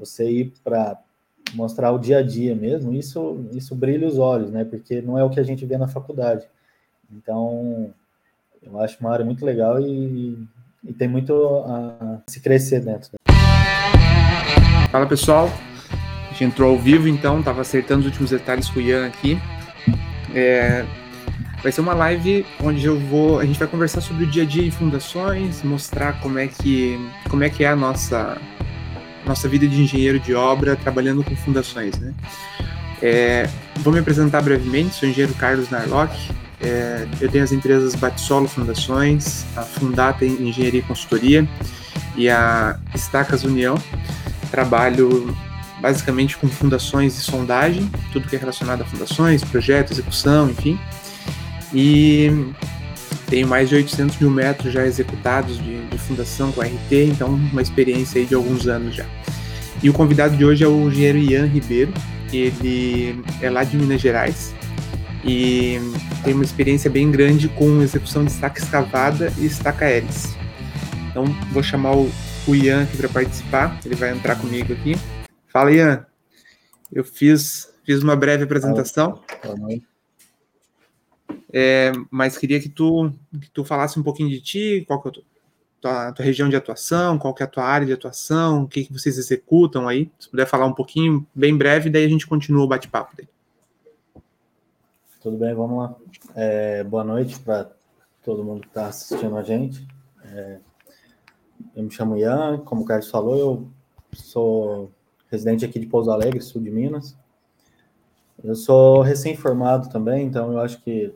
[0.00, 0.98] você ir para
[1.54, 4.64] mostrar o dia a dia mesmo, isso, isso brilha os olhos, né?
[4.64, 6.46] Porque não é o que a gente vê na faculdade.
[7.12, 7.92] Então,
[8.62, 10.38] eu acho uma área muito legal e,
[10.84, 11.34] e tem muito
[11.66, 13.10] a se crescer dentro.
[14.90, 15.48] Fala pessoal,
[16.28, 19.38] a gente entrou ao vivo então, estava acertando os últimos detalhes com o Ian aqui.
[20.34, 20.84] É,
[21.62, 24.46] vai ser uma live onde eu vou, a gente vai conversar sobre o dia a
[24.46, 26.96] dia em fundações, mostrar como é que,
[27.28, 28.40] como é que é a nossa
[29.30, 32.12] nossa vida de engenheiro de obra trabalhando com fundações, né?
[33.00, 36.14] É, vou me apresentar brevemente, sou o engenheiro Carlos Narlock,
[36.60, 41.48] é, eu tenho as empresas Batisolo Fundações, a Fundata Engenharia e Consultoria
[42.16, 43.74] e a Estacas União.
[44.50, 45.34] Trabalho
[45.80, 50.78] basicamente com fundações e sondagem, tudo que é relacionado a fundações, projeto, execução, enfim.
[51.72, 52.52] E
[53.28, 57.62] tenho mais de 800 mil metros já executados de, de fundação com RT, então uma
[57.62, 59.06] experiência aí de alguns anos já.
[59.82, 61.92] E o convidado de hoje é o engenheiro Ian Ribeiro,
[62.30, 64.54] ele é lá de Minas Gerais
[65.24, 65.78] e
[66.22, 70.36] tem uma experiência bem grande com execução de estaca escavada e estaca hélice.
[71.10, 72.10] Então vou chamar o,
[72.46, 74.96] o Ian aqui para participar, ele vai entrar comigo aqui.
[75.48, 76.06] Fala Ian,
[76.92, 79.22] eu fiz, fiz uma breve apresentação.
[81.52, 85.22] É, mas queria que tu, que tu falasse um pouquinho de ti, qual que é
[85.80, 88.84] tua, tua, região de atuação, qual que é a tua área de atuação, o que,
[88.84, 90.10] que vocês executam aí.
[90.18, 93.16] Se puder falar um pouquinho, bem breve, daí a gente continua o bate-papo.
[95.20, 95.96] Tudo bem, vamos lá.
[96.34, 97.70] É, boa noite para
[98.24, 99.86] todo mundo que está assistindo a gente.
[100.24, 100.58] É,
[101.76, 103.68] eu me chamo Ian, como o Carlos falou, eu
[104.12, 104.90] sou
[105.30, 107.16] residente aqui de Pouso Alegre, sul de Minas.
[108.42, 111.14] Eu sou recém-formado também, então eu acho que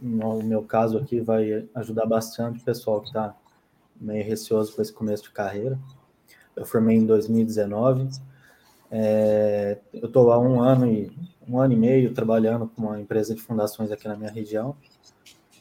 [0.00, 3.36] no meu caso aqui vai ajudar bastante o pessoal que está
[4.02, 5.78] meio receoso com esse começo de carreira.
[6.54, 8.08] Eu formei em 2019.
[8.90, 11.10] É, eu estou há um ano e
[11.48, 14.76] um ano e meio trabalhando com uma empresa de fundações aqui na minha região.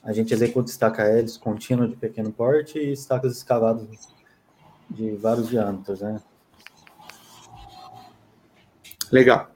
[0.03, 3.87] A gente executa estaca hélice contínuo de pequeno porte e estacas escavadas
[4.89, 6.19] de vários diâmetros, né?
[9.11, 9.51] Legal.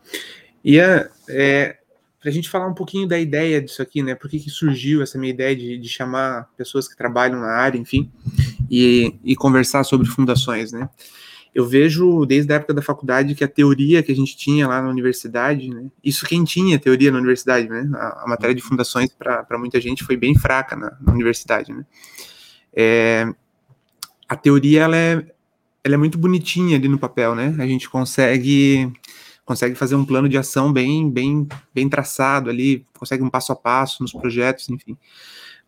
[0.63, 1.77] Ian, é,
[2.19, 4.15] para a gente falar um pouquinho da ideia disso aqui, né?
[4.15, 7.77] Por que, que surgiu essa minha ideia de, de, chamar pessoas que trabalham na área,
[7.77, 8.11] enfim,
[8.69, 10.89] e, e conversar sobre fundações, né?
[11.53, 14.81] Eu vejo desde a época da faculdade que a teoria que a gente tinha lá
[14.81, 15.85] na universidade, né?
[16.03, 17.89] Isso quem tinha teoria na universidade, né?
[17.93, 21.85] A, a matéria de fundações para muita gente foi bem fraca na, na universidade, né?
[22.75, 23.33] É,
[24.27, 25.25] a teoria ela é,
[25.81, 27.55] ela é muito bonitinha ali no papel, né?
[27.57, 28.91] A gente consegue
[29.45, 33.55] consegue fazer um plano de ação bem, bem, bem traçado ali, consegue um passo a
[33.55, 34.97] passo nos projetos, enfim.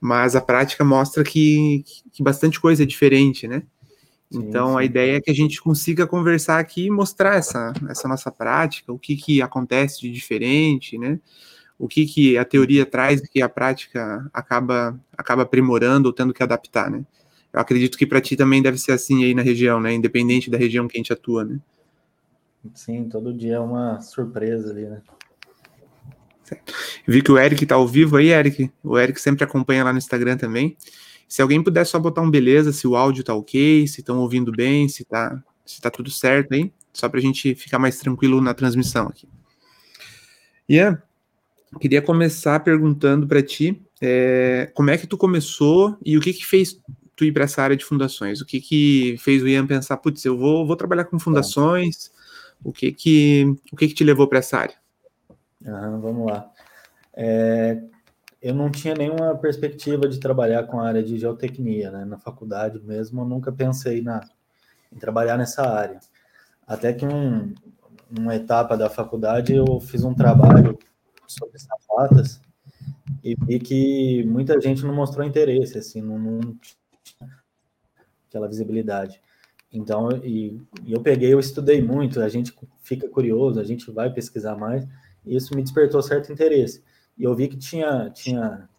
[0.01, 3.63] Mas a prática mostra que, que bastante coisa é diferente, né?
[4.31, 4.79] Então, sim.
[4.79, 8.91] a ideia é que a gente consiga conversar aqui e mostrar essa, essa nossa prática,
[8.91, 11.19] o que, que acontece de diferente, né?
[11.79, 16.33] O que, que a teoria traz e que a prática acaba, acaba aprimorando ou tendo
[16.33, 17.05] que adaptar, né?
[17.53, 19.93] Eu acredito que para ti também deve ser assim aí na região, né?
[19.93, 21.59] Independente da região que a gente atua, né?
[22.73, 25.01] Sim, todo dia é uma surpresa ali, né?
[27.07, 28.71] Vi que o Eric tá ao vivo aí, Eric.
[28.83, 30.77] O Eric sempre acompanha lá no Instagram também.
[31.27, 34.51] Se alguém puder só botar um beleza, se o áudio tá ok, se estão ouvindo
[34.51, 38.53] bem, se tá, se tá tudo certo aí, só pra gente ficar mais tranquilo na
[38.53, 39.27] transmissão aqui.
[40.69, 41.01] Ian,
[41.79, 46.45] queria começar perguntando para ti é, como é que tu começou e o que que
[46.45, 46.79] fez
[47.15, 48.41] tu ir para essa área de fundações?
[48.41, 52.11] O que que fez o Ian pensar, putz, eu vou, vou trabalhar com fundações,
[52.63, 54.75] o que que, o que, que te levou para essa área?
[55.61, 56.51] Vamos lá.
[57.13, 57.81] É,
[58.41, 62.05] eu não tinha nenhuma perspectiva de trabalhar com a área de geotecnia, né?
[62.05, 64.27] Na faculdade mesmo, eu nunca pensei na,
[64.91, 65.99] em trabalhar nessa área.
[66.65, 67.53] Até que um,
[68.17, 70.77] uma etapa da faculdade eu fiz um trabalho
[71.25, 72.39] sobre sapatas
[73.23, 76.39] e vi que muita gente não mostrou interesse, assim, não, não
[77.03, 77.29] tinha
[78.29, 79.21] aquela visibilidade.
[79.71, 84.11] Então, e, e, eu peguei, eu estudei muito, a gente fica curioso, a gente vai
[84.11, 84.87] pesquisar mais,
[85.25, 86.83] e isso me despertou certo interesse.
[87.17, 88.69] E eu vi que tinha, tinha,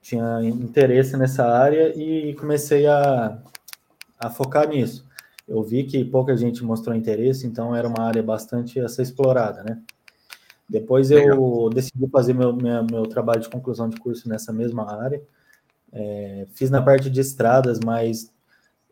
[0.00, 3.42] tinha interesse nessa área e comecei a,
[4.18, 5.06] a focar nisso.
[5.46, 9.62] Eu vi que pouca gente mostrou interesse, então era uma área bastante a ser explorada,
[9.62, 9.82] né?
[10.68, 11.70] Depois eu Legal.
[11.70, 15.22] decidi fazer meu, meu, meu, trabalho de conclusão de curso nessa mesma área.
[15.92, 18.32] É, fiz na parte de estradas, mas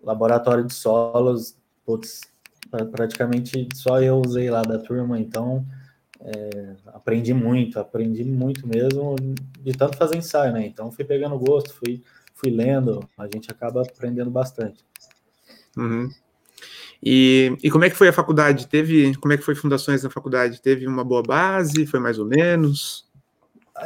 [0.03, 2.21] laboratório de solos, putz,
[2.91, 5.65] praticamente só eu usei lá da turma, então
[6.21, 9.17] é, aprendi muito, aprendi muito mesmo
[9.61, 10.67] de tanto fazer ensaio, né?
[10.67, 12.03] Então fui pegando gosto, fui,
[12.35, 14.85] fui lendo, a gente acaba aprendendo bastante.
[15.77, 16.09] Uhum.
[17.03, 18.69] E, e como é que foi a faculdade?
[18.69, 20.63] Teve, como é que foi fundações na faculdade?
[20.63, 21.85] Teve uma boa base?
[21.87, 23.11] Foi mais ou menos?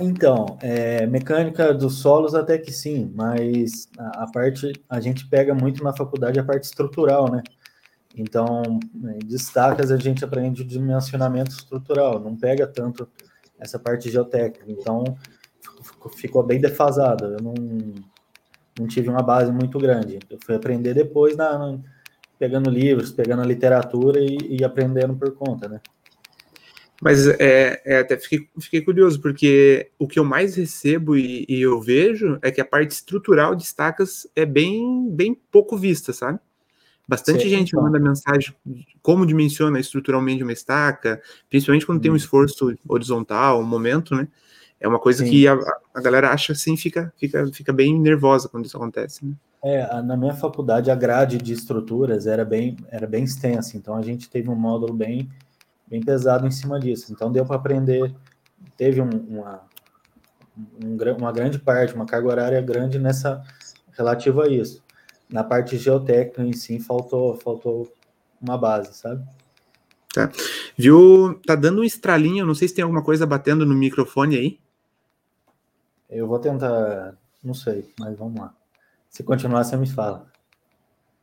[0.00, 5.54] Então, é, mecânica dos solos até que sim, mas a, a, parte a gente pega
[5.54, 7.42] muito na faculdade a parte estrutural, né?
[8.16, 8.62] Então,
[9.24, 13.08] destacas a gente aprende dimensionamento estrutural, não pega tanto
[13.58, 14.64] essa parte geotécnica.
[14.68, 15.16] Então,
[16.16, 17.24] ficou bem defasado.
[17.24, 17.54] Eu não,
[18.78, 20.18] não tive uma base muito grande.
[20.30, 21.78] Eu fui aprender depois na, na
[22.38, 25.80] pegando livros, pegando a literatura e, e aprendendo por conta, né?
[27.00, 31.60] Mas é, é, até fiquei, fiquei, curioso, porque o que eu mais recebo e, e,
[31.60, 36.38] eu vejo é que a parte estrutural de estacas é bem, bem pouco vista, sabe?
[37.06, 37.82] Bastante Sim, gente então.
[37.82, 38.54] manda mensagem
[39.00, 42.02] como dimensiona estruturalmente uma estaca, principalmente quando hum.
[42.02, 44.26] tem um esforço horizontal, um momento, né?
[44.80, 45.30] É uma coisa Sim.
[45.30, 45.54] que a,
[45.94, 49.34] a, galera acha assim, fica, fica, fica bem nervosa quando isso acontece, né?
[49.62, 54.02] É, na minha faculdade a grade de estruturas era bem, era bem extensa, então a
[54.02, 55.28] gente teve um módulo bem,
[55.86, 57.12] bem pesado em cima disso.
[57.12, 58.14] Então deu para aprender,
[58.76, 59.62] teve um, uma,
[60.56, 63.42] um, uma grande parte, uma carga horária grande nessa
[63.92, 64.84] relativa a isso.
[65.28, 67.92] Na parte geotécnica em si faltou, faltou
[68.40, 69.24] uma base, sabe?
[70.12, 70.30] Tá.
[70.76, 71.40] Viu?
[71.46, 74.60] Tá dando um estralinho, não sei se tem alguma coisa batendo no microfone aí.
[76.08, 78.54] Eu vou tentar, não sei, mas vamos lá.
[79.10, 80.26] Se continuar, você me fala.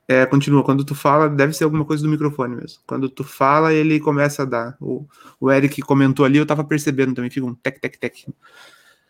[0.08, 0.64] É, continua.
[0.64, 2.82] Quando tu fala, deve ser alguma coisa do microfone mesmo.
[2.86, 4.78] Quando tu fala, ele começa a dar.
[4.80, 5.06] O,
[5.40, 8.28] o Eric comentou ali, eu tava percebendo também, fica um tec, tec, tec.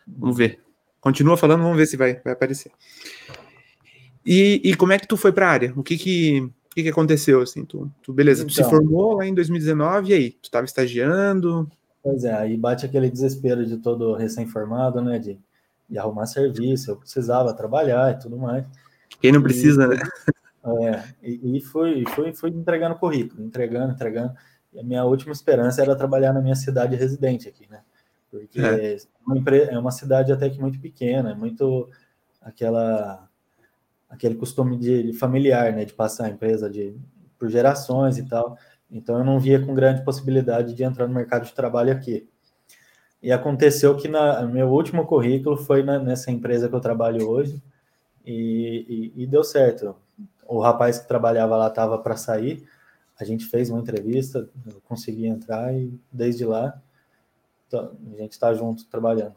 [0.06, 0.60] Vamos ver.
[1.00, 2.70] Continua falando, vamos ver se vai, vai aparecer.
[4.24, 5.72] E, e como é que tu foi para a área?
[5.76, 7.64] O que que, o que que aconteceu assim?
[7.64, 8.42] Tu, tu beleza?
[8.42, 8.70] Então, tu se então.
[8.70, 10.30] formou lá em 2019 e aí?
[10.30, 11.70] Tu estava estagiando?
[12.02, 15.18] Pois é, aí bate aquele desespero de todo recém-formado, né?
[15.18, 15.38] De
[15.88, 18.64] e arrumar serviço, eu precisava trabalhar e tudo mais.
[19.20, 19.96] Quem não precisa, e, né?
[20.64, 24.34] É, e, e fui, fui, fui entregando currículo, entregando, entregando.
[24.72, 27.82] E a minha última esperança era trabalhar na minha cidade residente aqui, né?
[28.30, 28.96] Porque é.
[29.24, 31.88] Uma, é uma cidade até que muito pequena, é muito
[32.40, 33.28] aquela
[34.08, 36.96] aquele costume de, de familiar, né, de passar a empresa de
[37.38, 38.56] por gerações e tal.
[38.90, 42.28] Então eu não via com grande possibilidade de entrar no mercado de trabalho aqui.
[43.22, 47.62] E aconteceu que na meu último currículo foi na, nessa empresa que eu trabalho hoje
[48.24, 49.96] e, e, e deu certo.
[50.54, 52.64] O rapaz que trabalhava lá estava para sair,
[53.18, 56.80] a gente fez uma entrevista, eu consegui entrar e desde lá
[57.72, 59.34] a gente está junto trabalhando.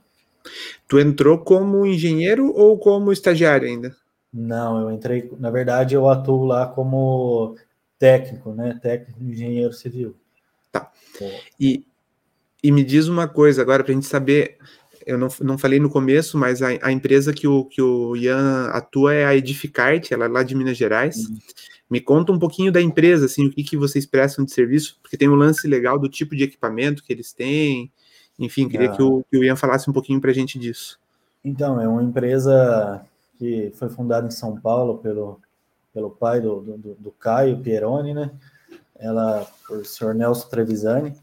[0.88, 3.96] Tu entrou como engenheiro ou como estagiário ainda?
[4.32, 7.56] Não, eu entrei, na verdade, eu atuo lá como
[7.98, 8.80] técnico, né?
[8.80, 10.16] Técnico engenheiro civil.
[10.72, 10.92] Tá.
[11.60, 11.84] E,
[12.62, 14.60] e me diz uma coisa agora para a gente saber.
[15.08, 18.68] Eu não, não falei no começo, mas a, a, empresa que o, que o Ian
[18.74, 21.30] atua é a Edificarte, ela é lá de Minas Gerais.
[21.30, 21.38] Uhum.
[21.90, 25.16] Me conta um pouquinho da empresa, assim, o que, que vocês prestam de serviço, porque
[25.16, 27.90] tem um lance legal do tipo de equipamento que eles têm.
[28.38, 31.00] Enfim, queria que, o, que o Ian falasse um pouquinho para a gente disso.
[31.42, 33.02] Então, é uma empresa
[33.40, 35.40] que foi fundada em São Paulo pelo,
[35.94, 38.30] pelo pai do, do, do Caio Pieroni, né?
[39.00, 41.14] Ela, por senhor Nelson Trevisani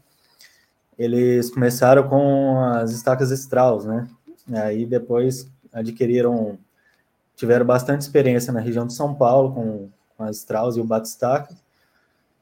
[0.97, 4.07] eles começaram com as estacas Strauss, né?
[4.53, 6.57] Aí depois adquiriram,
[7.35, 11.53] tiveram bastante experiência na região de São Paulo com, com as Strauss e o Batistaca,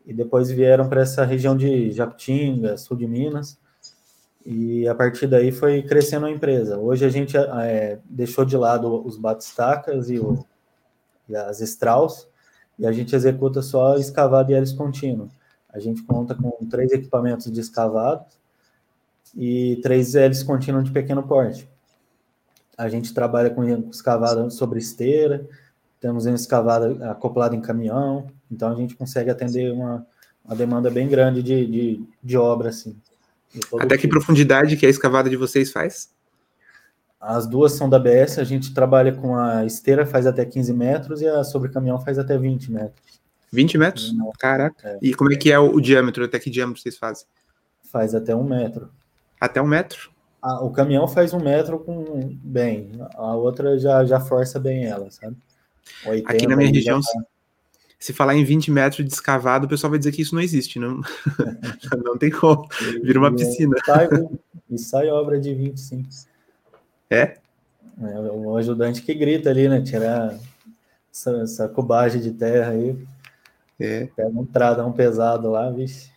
[0.06, 3.58] e depois vieram para essa região de Jacutinga, sul de Minas,
[4.46, 6.77] e a partir daí foi crescendo a empresa.
[6.77, 10.46] Hoje a gente é, deixou de lado os Batistacas e, o,
[11.30, 12.27] e as Strauss,
[12.77, 15.30] e a gente executa só escavado e hélice contínuo.
[15.70, 18.25] A gente conta com três equipamentos de escavado,
[19.36, 21.68] e três hélices contínuas de pequeno porte.
[22.78, 25.48] A gente trabalha com escavada sobre esteira,
[26.00, 30.06] temos uma escavada acoplada em caminhão, então a gente consegue atender uma,
[30.44, 32.96] uma demanda bem grande de, de, de obra, assim.
[33.80, 34.10] Até que tipo.
[34.10, 36.12] profundidade que a escavada de vocês faz?
[37.20, 41.22] As duas são da BS, a gente trabalha com a esteira, faz até 15 metros,
[41.22, 43.22] e a sobre caminhão faz até 20 metros.
[43.52, 44.13] 20 metros?
[44.40, 44.90] Caraca.
[44.90, 45.00] É.
[45.02, 46.25] E como é que é o, o diâmetro?
[46.25, 47.25] Até que diâmetro vocês fazem?
[47.84, 48.90] Faz até um metro.
[49.44, 50.10] Até um metro?
[50.62, 55.36] o caminhão faz um metro com bem, a outra já, já força bem ela, sabe?
[56.06, 57.24] 80, Aqui na minha região, tá...
[58.00, 60.80] se falar em 20 metros de escavado, o pessoal vai dizer que isso não existe,
[60.80, 61.02] não,
[62.06, 62.68] não tem como,
[63.04, 63.76] vira uma piscina.
[63.78, 64.10] E sai,
[64.70, 66.10] e sai obra de 25.
[67.10, 67.38] É?
[68.02, 69.82] É o ajudante que grita ali, né?
[69.82, 70.38] Tirar
[71.12, 72.98] essa, essa cubagem de terra aí.
[73.80, 74.08] É.
[74.16, 76.12] Pega um tradão pesado lá, vixe.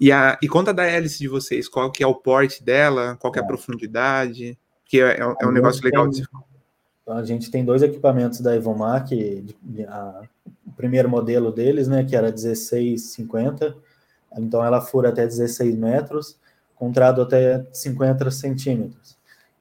[0.00, 3.32] E, a, e conta da hélice de vocês, qual que é o porte dela, qual
[3.32, 3.48] que é a é.
[3.48, 6.24] profundidade, que é, é, é um negócio legal de se
[7.08, 9.44] A gente tem dois equipamentos da Evomac,
[9.88, 10.22] a,
[10.76, 13.76] primeiro modelo deles, né, que era 1650,
[14.36, 16.38] então ela fura até 16 metros,
[16.74, 19.16] com trado até 50 centímetros.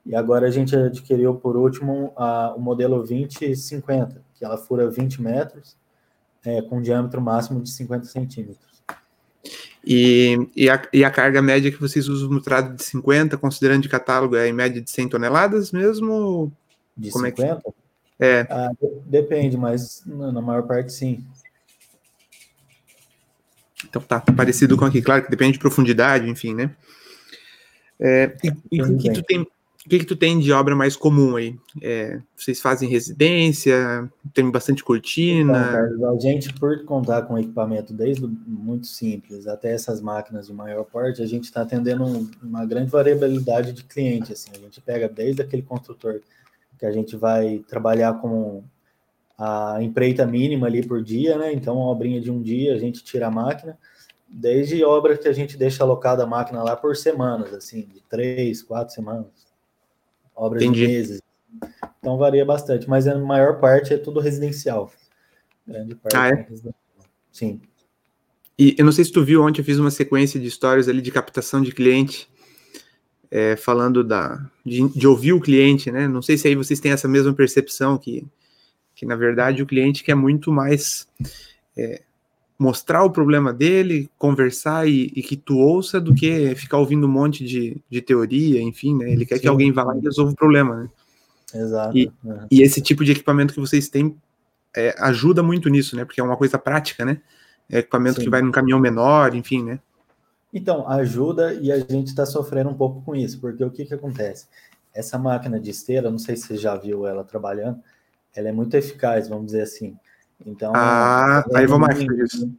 [0.05, 5.21] E agora a gente adquiriu, por último, a, o modelo 2050, que ela fura 20
[5.21, 5.77] metros,
[6.43, 8.70] é, com diâmetro máximo de 50 centímetros.
[9.83, 13.81] E, e, a, e, a, carga média que vocês usam no trado de 50, considerando
[13.81, 16.51] de catálogo, é em média de 100 toneladas mesmo?
[16.95, 17.51] De Como 50?
[17.51, 17.73] É, que...
[18.19, 18.47] é.
[18.49, 18.71] Ah,
[19.05, 21.25] depende, mas na maior parte sim.
[23.89, 26.71] Então tá parecido com aqui, claro que depende de profundidade, enfim, né?
[27.99, 29.47] É, e, e o que tu tem
[29.83, 31.57] o que, que tu tem de obra mais comum aí?
[31.81, 34.07] É, vocês fazem residência?
[34.31, 35.59] Tem bastante cortina?
[35.59, 40.53] Então, Carlos, a gente, por contar com equipamento desde muito simples até essas máquinas de
[40.53, 44.31] maior porte, a gente está atendendo uma grande variabilidade de clientes.
[44.31, 44.51] Assim.
[44.53, 46.21] A gente pega desde aquele construtor
[46.77, 48.63] que a gente vai trabalhar com
[49.35, 51.51] a empreita mínima ali por dia, né?
[51.53, 53.75] Então, uma obrinha de um dia, a gente tira a máquina,
[54.29, 58.61] desde obras que a gente deixa alocada a máquina lá por semanas, assim, de três,
[58.61, 59.50] quatro semanas
[60.35, 60.81] obras Entendi.
[60.81, 61.21] de meses.
[61.99, 64.91] Então varia bastante, mas a maior parte é tudo residencial.
[65.67, 66.33] Grande parte ah, é?
[66.33, 66.71] é
[67.31, 67.61] Sim.
[68.57, 71.01] E eu não sei se tu viu ontem, eu fiz uma sequência de histórias ali
[71.01, 72.29] de captação de cliente,
[73.29, 76.07] é, falando da, de, de, ouvir o cliente, né?
[76.07, 78.27] Não sei se aí vocês têm essa mesma percepção que,
[78.93, 81.07] que na verdade, o cliente quer muito mais
[81.77, 82.01] é,
[82.61, 87.11] mostrar o problema dele, conversar e, e, que tu ouça do que ficar ouvindo um
[87.11, 89.11] monte de, de teoria, enfim, né?
[89.11, 89.41] Ele quer Sim.
[89.41, 90.89] que alguém vá lá e resolva o problema, né?
[91.55, 91.97] Exato.
[91.97, 92.45] E, é.
[92.51, 94.15] e esse tipo de equipamento que vocês têm
[94.77, 96.05] é, ajuda muito nisso, né?
[96.05, 97.19] Porque é uma coisa prática, né?
[97.67, 98.25] É equipamento Sim.
[98.25, 99.79] que vai num caminhão menor, enfim, né?
[100.53, 103.95] Então, ajuda e a gente está sofrendo um pouco com isso, porque o que, que
[103.95, 104.45] acontece?
[104.93, 107.79] Essa máquina de esteira, não sei se você já viu ela trabalhando,
[108.35, 109.97] ela é muito eficaz, vamos dizer assim.
[110.45, 110.73] Então.
[110.75, 112.51] Ah, aí vou mais isso.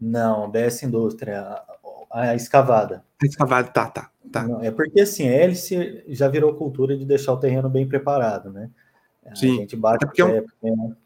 [0.00, 3.04] Não, BS Indústria, a, a escavada.
[3.22, 4.10] A escavada, tá, tá.
[4.30, 4.42] tá.
[4.46, 8.52] Não, é porque assim, a hélice já virou cultura de deixar o terreno bem preparado,
[8.52, 8.70] né?
[9.34, 9.56] Sim.
[9.56, 10.96] A gente bate até porque, é um, porque...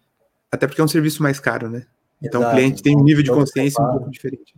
[0.52, 1.86] até porque é um serviço mais caro, né?
[2.22, 2.54] Então Exato.
[2.54, 4.54] o cliente tem um nível de consciência um pouco diferente.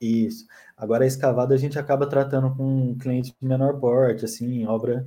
[0.00, 0.46] Isso.
[0.76, 5.06] Agora a escavada a gente acaba tratando com um cliente de menor porte, assim, obra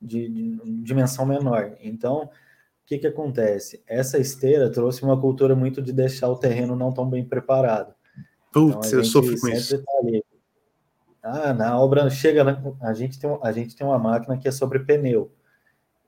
[0.00, 1.72] de, de dimensão menor.
[1.80, 2.30] Então,
[2.88, 3.82] que, que acontece?
[3.86, 7.94] Essa esteira trouxe uma cultura muito de deixar o terreno não tão bem preparado.
[8.50, 9.84] Putz, então, eu sofro com isso.
[9.84, 9.90] Tá
[11.22, 14.78] ah, na obra chega, a gente tem a gente tem uma máquina que é sobre
[14.78, 15.30] pneu.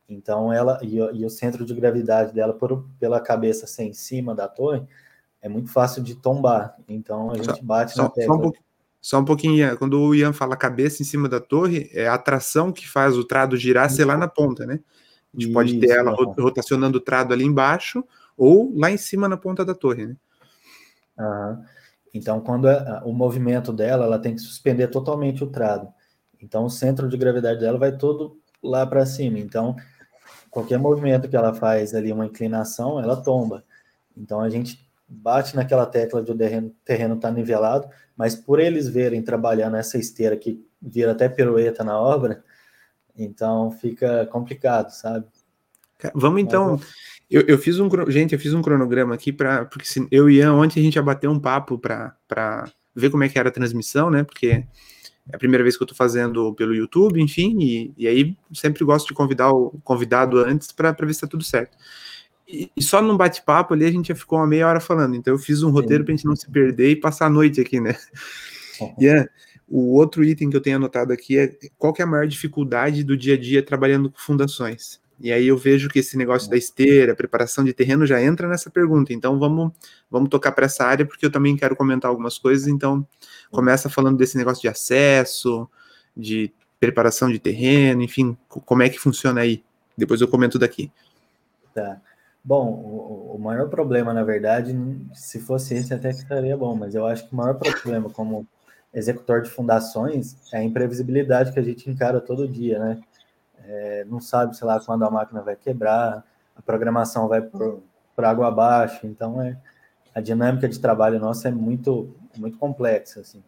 [0.09, 4.35] Então ela e, e o centro de gravidade dela por, pela cabeça ser em cima
[4.35, 4.83] da torre
[5.43, 6.77] é muito fácil de tombar.
[6.89, 8.37] Então a gente só, bate só, na tecla.
[8.37, 8.53] Só um,
[9.03, 12.73] só um pouquinho, quando o Ian fala cabeça em cima da torre, é a tração
[12.73, 14.81] que faz o trado girar ser lá na ponta, né?
[15.33, 18.05] A gente Isso, pode ter ela rotacionando o trado ali embaixo
[18.37, 20.17] ou lá em cima na ponta da torre, né?
[21.19, 21.65] Uhum.
[22.13, 25.89] Então, quando é, o movimento dela, ela tem que suspender totalmente o trado.
[26.43, 29.39] Então, o centro de gravidade dela vai todo lá para cima.
[29.39, 29.77] Então,
[30.51, 33.65] qualquer movimento que ela faz ali, uma inclinação, ela tomba.
[34.17, 38.89] Então, a gente bate naquela tecla de o terreno estar tá nivelado, mas por eles
[38.89, 42.43] verem trabalhar nessa esteira que vira até pirueta na obra,
[43.25, 45.27] então fica complicado, sabe?
[46.15, 46.81] Vamos então.
[47.31, 50.39] Eu, eu fiz um gente, eu fiz um cronograma aqui para porque se, eu e
[50.39, 52.15] Ian ontem a gente já bateu um papo para
[52.95, 54.25] ver como é que era a transmissão, né?
[54.25, 54.67] Porque é
[55.33, 59.09] a primeira vez que eu estou fazendo pelo YouTube, enfim, e, e, aí sempre gosto
[59.09, 61.77] de convidar o convidado antes para ver se está tudo certo.
[62.49, 65.33] E, e só num bate-papo ali a gente já ficou uma meia hora falando, então
[65.33, 67.81] eu fiz um roteiro para a gente não se perder e passar a noite aqui,
[67.81, 67.95] né?
[68.99, 69.29] Ian,
[69.71, 73.17] o outro item que eu tenho anotado aqui é qual é a maior dificuldade do
[73.17, 75.01] dia a dia trabalhando com fundações.
[75.21, 78.69] E aí eu vejo que esse negócio da esteira, preparação de terreno já entra nessa
[78.69, 79.13] pergunta.
[79.13, 79.71] Então vamos
[80.11, 82.67] vamos tocar para essa área porque eu também quero comentar algumas coisas.
[82.67, 83.07] Então
[83.51, 85.69] começa falando desse negócio de acesso,
[86.17, 89.63] de preparação de terreno, enfim, como é que funciona aí.
[89.97, 90.91] Depois eu comento daqui.
[91.73, 92.01] Tá.
[92.43, 94.75] Bom, o, o maior problema, na verdade,
[95.13, 98.49] se fosse esse até que estaria bom, mas eu acho que o maior problema, como
[98.93, 103.01] executor de fundações é a imprevisibilidade que a gente encara todo dia, né?
[103.65, 106.25] É, não sabe, sei lá, quando a máquina vai quebrar,
[106.57, 107.83] a programação vai por,
[108.19, 109.57] água abaixo, então é,
[110.15, 113.43] a dinâmica de trabalho nossa é muito, muito complexa, assim.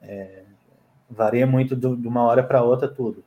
[0.00, 0.44] É,
[1.10, 3.22] varia muito do, de uma hora para outra tudo.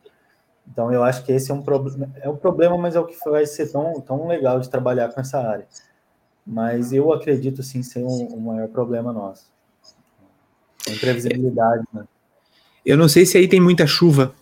[0.67, 3.17] Então eu acho que esse é um problema, é um problema, mas é o que
[3.29, 5.67] vai ser tão, tão legal de trabalhar com essa área.
[6.45, 9.51] Mas eu acredito sim ser um, um maior problema nosso.
[10.91, 12.05] Imprevisibilidade, né?
[12.85, 14.33] Eu não sei se aí tem muita chuva.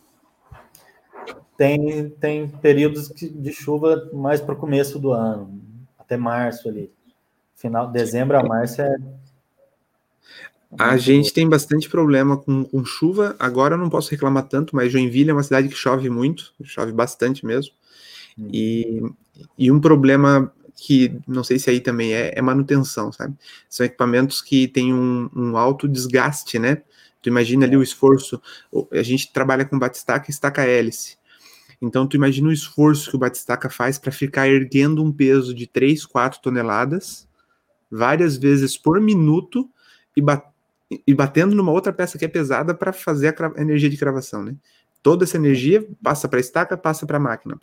[1.57, 5.59] Tem, tem períodos de chuva mais para o começo do ano,
[5.97, 6.91] até março ali.
[7.55, 8.95] Final dezembro a março é.
[10.77, 13.35] A gente tem bastante problema com, com chuva.
[13.39, 16.91] Agora eu não posso reclamar tanto, mas Joinville é uma cidade que chove muito, chove
[16.91, 17.73] bastante mesmo.
[18.37, 18.49] Hum.
[18.53, 19.01] E,
[19.57, 23.35] e um problema que não sei se aí também é, é manutenção, sabe?
[23.67, 26.83] São equipamentos que têm um, um alto desgaste, né?
[27.21, 28.39] Tu imagina ali o esforço.
[28.91, 31.17] A gente trabalha com batistaca e estaca hélice.
[31.81, 35.65] Então, tu imagina o esforço que o batistaca faz para ficar erguendo um peso de
[35.67, 37.27] 3, 4 toneladas
[37.89, 39.69] várias vezes por minuto
[40.15, 40.45] e, bat
[41.05, 44.55] e batendo numa outra peça que é pesada para fazer a energia de cravação, né?
[45.07, 47.57] Toda essa energia passa para a estaca, passa para a máquina.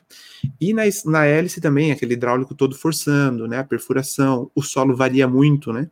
[0.58, 3.58] E na, na hélice também, aquele hidráulico todo forçando, né?
[3.58, 5.90] A perfuração, o solo varia muito, né?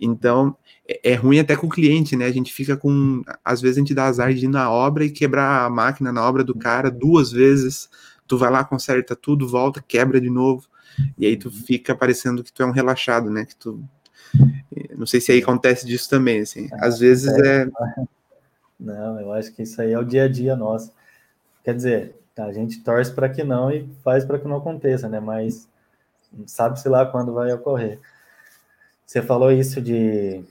[0.00, 0.56] Então,
[0.88, 2.24] é, é ruim até com o cliente, né?
[2.24, 3.20] A gente fica com.
[3.44, 6.26] Às vezes a gente dá azar de ir na obra e quebrar a máquina na
[6.26, 7.90] obra do cara duas vezes.
[8.26, 10.66] Tu vai lá, conserta tudo, volta, quebra de novo.
[11.18, 13.44] E aí tu fica parecendo que tu é um relaxado, né?
[13.44, 13.84] Que tu.
[14.96, 16.70] Não sei se aí acontece disso também, assim.
[16.72, 17.68] Às vezes é.
[18.80, 20.92] Não, eu acho que isso aí é o dia a dia nosso.
[21.62, 25.20] Quer dizer, a gente torce para que não e faz para que não aconteça, né?
[25.20, 25.68] Mas
[26.46, 27.98] sabe-se lá quando vai ocorrer.
[29.04, 30.42] Você falou isso de,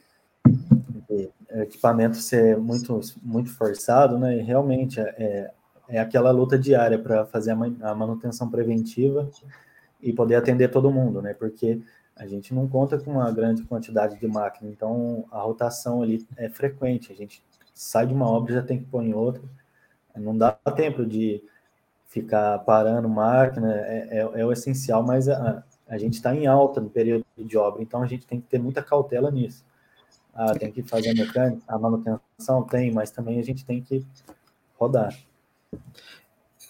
[1.10, 4.38] de equipamento ser muito, muito forçado, né?
[4.38, 5.52] E realmente é,
[5.88, 9.30] é aquela luta diária para fazer a manutenção preventiva
[10.02, 11.34] e poder atender todo mundo, né?
[11.34, 11.82] Porque
[12.16, 16.50] a gente não conta com uma grande quantidade de máquina, então a rotação ali é
[16.50, 17.12] frequente.
[17.12, 17.42] A gente
[17.80, 19.42] sai de uma obra já tem que pôr em outra.
[20.14, 21.42] Não dá tempo de
[22.08, 26.82] ficar parando máquina, é, é, é o essencial, mas a, a gente está em alta
[26.82, 29.64] no período de obra, então a gente tem que ter muita cautela nisso.
[30.34, 34.06] Ah, tem que fazer a mecânica, a manutenção tem, mas também a gente tem que
[34.78, 35.16] rodar.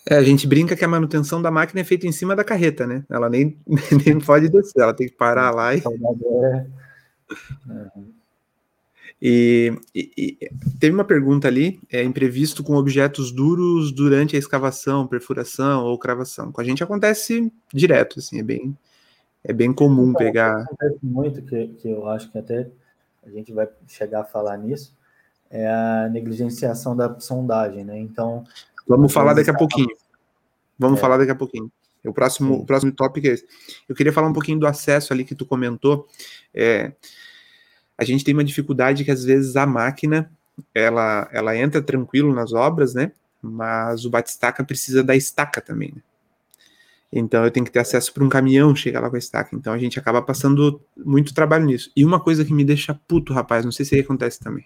[0.07, 2.85] É, a gente brinca que a manutenção da máquina é feita em cima da carreta,
[2.85, 3.03] né?
[3.09, 3.57] Ela nem,
[4.05, 5.79] nem pode descer, ela tem que parar lá e.
[5.79, 6.65] É.
[7.67, 8.18] Uhum.
[9.21, 10.49] E, e, e,
[10.79, 16.51] teve uma pergunta ali, é imprevisto com objetos duros durante a escavação, perfuração ou cravação.
[16.51, 18.77] Com a gente acontece direto, assim, é bem,
[19.43, 20.61] é bem comum então, pegar.
[20.61, 22.69] Acontece muito que, que eu acho que até
[23.25, 24.97] a gente vai chegar a falar nisso,
[25.49, 27.99] é a negligenciação da sondagem, né?
[27.99, 28.43] Então.
[28.87, 29.89] Vamos falar daqui a pouquinho.
[30.77, 31.01] Vamos é.
[31.01, 31.69] falar daqui a pouquinho.
[32.05, 33.45] O próximo, o próximo tópico é esse.
[33.87, 36.07] Eu queria falar um pouquinho do acesso ali que tu comentou.
[36.53, 36.93] É,
[37.99, 40.31] a gente tem uma dificuldade que às vezes a máquina
[40.73, 43.11] ela, ela entra tranquilo nas obras, né?
[43.41, 45.91] Mas o batistaca precisa da estaca também.
[45.93, 46.01] Né?
[47.11, 49.53] Então eu tenho que ter acesso para um caminhão chegar lá com a estaca.
[49.53, 51.91] Então a gente acaba passando muito trabalho nisso.
[51.93, 54.65] E uma coisa que me deixa puto, rapaz, não sei se aí acontece também.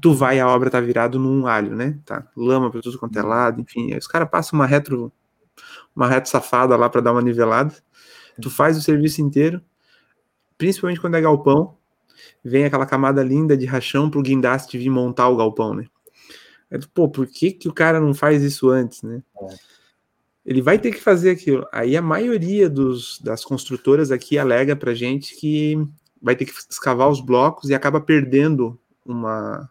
[0.00, 1.98] Tu vai, a obra tá virado num alho, né?
[2.06, 3.94] Tá lama para tudo quanto é lado, enfim.
[3.94, 5.12] os caras passam uma retro,
[5.94, 7.74] uma retro safada lá para dar uma nivelada.
[8.40, 9.60] Tu faz o serviço inteiro,
[10.56, 11.76] principalmente quando é galpão,
[12.44, 15.86] vem aquela camada linda de rachão pro guindaste vir montar o galpão, né?
[16.70, 19.22] Aí, pô, por que, que o cara não faz isso antes, né?
[19.42, 19.54] É.
[20.44, 21.66] Ele vai ter que fazer aquilo.
[21.72, 25.76] Aí a maioria dos, das construtoras aqui alega pra gente que
[26.20, 29.70] vai ter que escavar os blocos e acaba perdendo uma,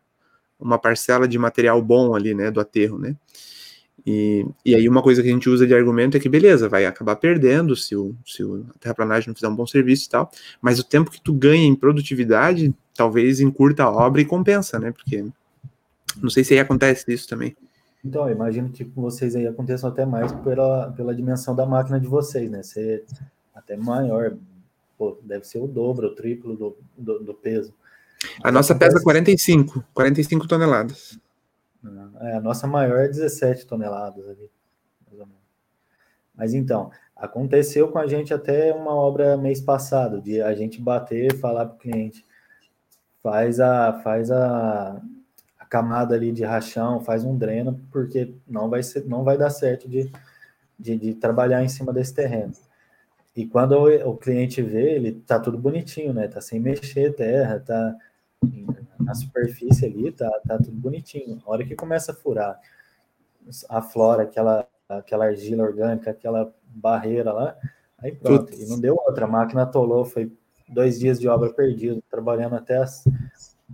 [0.59, 3.15] uma parcela de material bom ali, né, do aterro, né?
[4.05, 6.85] E, e aí uma coisa que a gente usa de argumento é que, beleza, vai
[6.85, 10.29] acabar perdendo se, o, se o, a terraplanagem não fizer um bom serviço e tal,
[10.61, 14.91] mas o tempo que tu ganha em produtividade, talvez encurta a obra e compensa, né?
[14.91, 15.25] Porque
[16.21, 17.55] não sei se aí acontece isso também.
[18.03, 21.99] Então, eu imagino que com vocês aí aconteça até mais pela, pela dimensão da máquina
[21.99, 22.61] de vocês, né?
[22.61, 23.05] Ser
[23.55, 24.35] até maior,
[24.97, 27.73] pô, deve ser o dobro, o triplo do, do, do peso.
[28.43, 31.17] A nossa pesa 45, 45 toneladas.
[32.21, 34.49] É, a nossa maior é 17 toneladas ali.
[36.35, 41.31] Mas então, aconteceu com a gente até uma obra mês passado, de a gente bater
[41.31, 42.25] e falar para o cliente,
[43.21, 45.01] faz a, faz a,
[45.59, 49.49] a, camada ali de rachão, faz um dreno, porque não vai, ser, não vai dar
[49.51, 50.11] certo de,
[50.77, 52.53] de, de trabalhar em cima desse terreno.
[53.35, 56.27] E quando o, o cliente vê, ele tá tudo bonitinho, né?
[56.27, 57.95] Tá sem mexer terra, tá
[59.03, 61.41] na superfície ali, tá, tá tudo bonitinho.
[61.45, 62.59] A hora que começa a furar,
[63.69, 67.55] a flora, aquela, aquela argila orgânica, aquela barreira lá,
[67.97, 68.45] aí pronto.
[68.45, 68.61] Putz.
[68.61, 69.25] E não deu outra.
[69.25, 70.31] A máquina atolou, foi
[70.67, 73.03] dois dias de obra perdido, trabalhando até as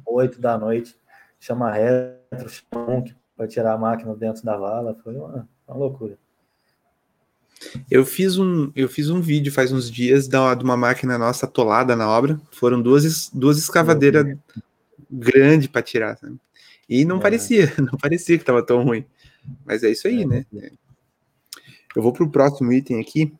[0.05, 0.97] oito da noite.
[1.39, 3.03] Chama retro, chama
[3.35, 4.95] para tirar a máquina dentro da vala.
[5.03, 6.17] Foi uma, uma loucura.
[7.91, 11.45] Eu fiz um, eu fiz um vídeo faz uns dias da, de uma máquina nossa
[11.45, 12.39] atolada na obra.
[12.51, 14.37] Foram duas, duas escavadeiras
[15.09, 16.17] grandes para tirar.
[16.17, 16.37] Sabe?
[16.87, 17.21] E não é.
[17.21, 19.05] parecia, não parecia que estava tão ruim.
[19.65, 20.25] Mas é isso aí, é.
[20.25, 20.45] né?
[21.95, 23.33] Eu vou para o próximo item aqui.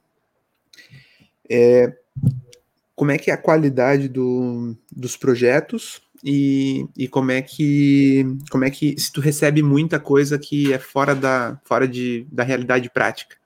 [1.50, 1.96] É,
[2.96, 8.66] como é que é a qualidade do, dos projetos e, e como é que como
[8.66, 12.90] é que se tu recebe muita coisa que é fora da fora de, da realidade
[12.90, 13.38] prática.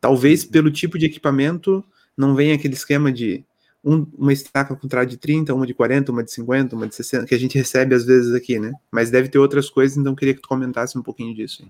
[0.00, 1.82] Talvez pelo tipo de equipamento
[2.16, 3.44] não venha aquele esquema de
[3.84, 6.94] um, uma estaca com trade de 30, uma de 40, uma de 50, uma de
[6.94, 8.72] 60, que a gente recebe às vezes aqui, né?
[8.90, 11.66] Mas deve ter outras coisas, então queria que tu comentasse um pouquinho disso.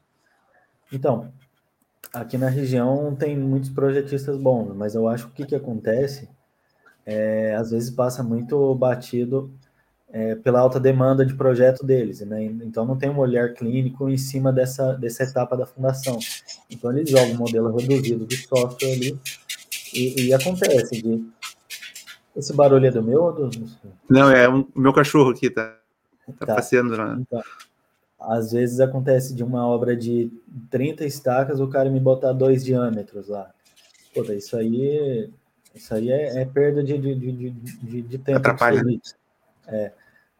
[0.92, 1.32] Então,
[2.12, 6.28] aqui na região tem muitos projetistas bons, mas eu acho que o que, que acontece
[7.04, 9.52] é, às vezes passa muito batido
[10.10, 12.44] é, pela alta demanda de projeto deles, né?
[12.44, 16.16] Então não tem um olhar clínico em cima dessa, dessa etapa da fundação.
[16.70, 19.18] Então eles jogam um modelo reduzido de software ali
[19.92, 21.24] e, e acontece de
[22.36, 23.50] esse barulho é do meu ou do,
[24.08, 25.76] Não, é o meu cachorro aqui, tá,
[26.38, 26.54] tá, tá.
[26.54, 27.16] passeando lá.
[27.20, 27.42] Então,
[28.18, 30.30] às vezes acontece de uma obra de
[30.70, 33.50] 30 estacas o cara me botar dois diâmetros lá.
[34.14, 35.30] Pô, isso aí
[35.74, 38.38] isso aí é, é perda de, de, de, de, de tempo.
[38.38, 38.82] Atrapalha.
[38.82, 38.98] Né?
[39.66, 39.92] É,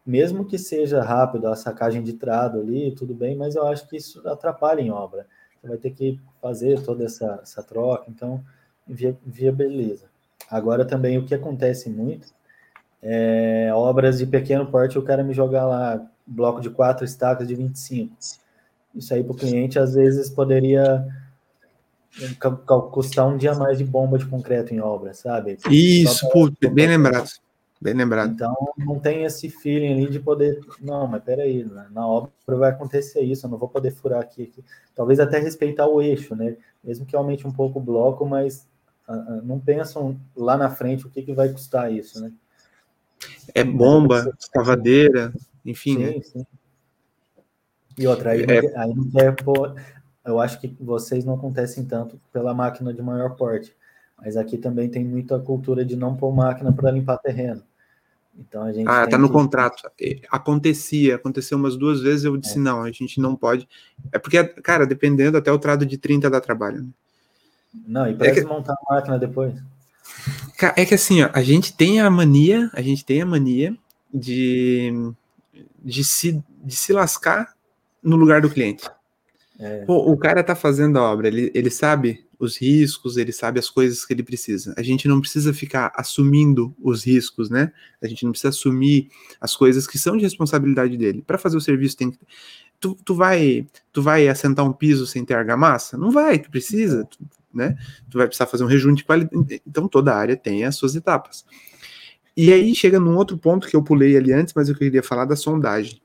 [0.05, 3.97] mesmo que seja rápido a sacagem de trado ali, tudo bem, mas eu acho que
[3.97, 5.27] isso atrapalha em obra.
[5.59, 8.43] Você vai ter que fazer toda essa, essa troca, então
[8.87, 10.05] via, viabiliza.
[10.49, 12.27] Agora também o que acontece muito
[13.01, 17.55] é obras de pequeno porte, o cara me jogar lá bloco de quatro estacas de
[17.55, 18.15] 25.
[18.95, 21.05] Isso aí para o cliente às vezes poderia
[22.91, 25.57] custar um dia mais de bomba de concreto em obra, sabe?
[25.69, 27.29] Isso, pra, bem lembrado.
[27.81, 28.31] Bem lembrado.
[28.31, 30.59] Então não tem esse feeling ali de poder.
[30.81, 34.63] Não, mas peraí, na obra vai acontecer isso, eu não vou poder furar aqui, aqui.
[34.95, 36.55] Talvez até respeitar o eixo, né?
[36.83, 38.67] Mesmo que aumente um pouco o bloco, mas
[39.43, 42.31] não pensam lá na frente o que, que vai custar isso, né?
[43.53, 45.33] É bomba, escavadeira,
[45.65, 45.95] enfim.
[45.95, 46.21] Sim, né?
[46.21, 46.47] sim.
[47.97, 48.77] E outra, aí, é...
[48.77, 49.75] aí não quer pôr
[50.25, 53.75] eu acho que vocês não acontecem tanto pela máquina de maior porte,
[54.17, 57.61] mas aqui também tem muita cultura de não pôr máquina para limpar terreno.
[58.37, 58.87] Então a gente.
[58.89, 59.33] Ah, tá no que...
[59.33, 59.83] contrato.
[60.29, 62.61] Acontecia, aconteceu umas duas vezes, eu disse, é.
[62.61, 63.69] não, a gente não pode.
[64.11, 66.81] É porque, cara, dependendo, até o trado de 30 dá trabalho.
[66.81, 66.89] Né?
[67.87, 68.41] Não, e para é que...
[68.41, 69.53] desmontar a máquina depois.
[70.75, 73.75] É que assim, ó, a gente tem a mania, a gente tem a mania
[74.13, 74.91] de,
[75.83, 77.53] de, se, de se lascar
[78.01, 78.89] no lugar do cliente.
[79.59, 79.85] É.
[79.85, 83.69] Pô, o cara tá fazendo a obra, ele, ele sabe os riscos, ele sabe as
[83.69, 84.73] coisas que ele precisa.
[84.77, 87.71] A gente não precisa ficar assumindo os riscos, né?
[88.01, 89.09] A gente não precisa assumir
[89.39, 91.23] as coisas que são de responsabilidade dele.
[91.25, 92.19] Para fazer o serviço tem que
[92.79, 95.97] tu, tu vai tu vai assentar um piso sem ter argamassa?
[95.97, 97.17] Não vai, tu precisa, tu,
[97.55, 97.75] né?
[98.09, 99.61] Tu vai precisar fazer um rejunte de qualidade.
[99.65, 101.45] Então toda área tem as suas etapas.
[102.35, 105.25] E aí chega num outro ponto que eu pulei ali antes, mas eu queria falar
[105.25, 106.01] da sondagem.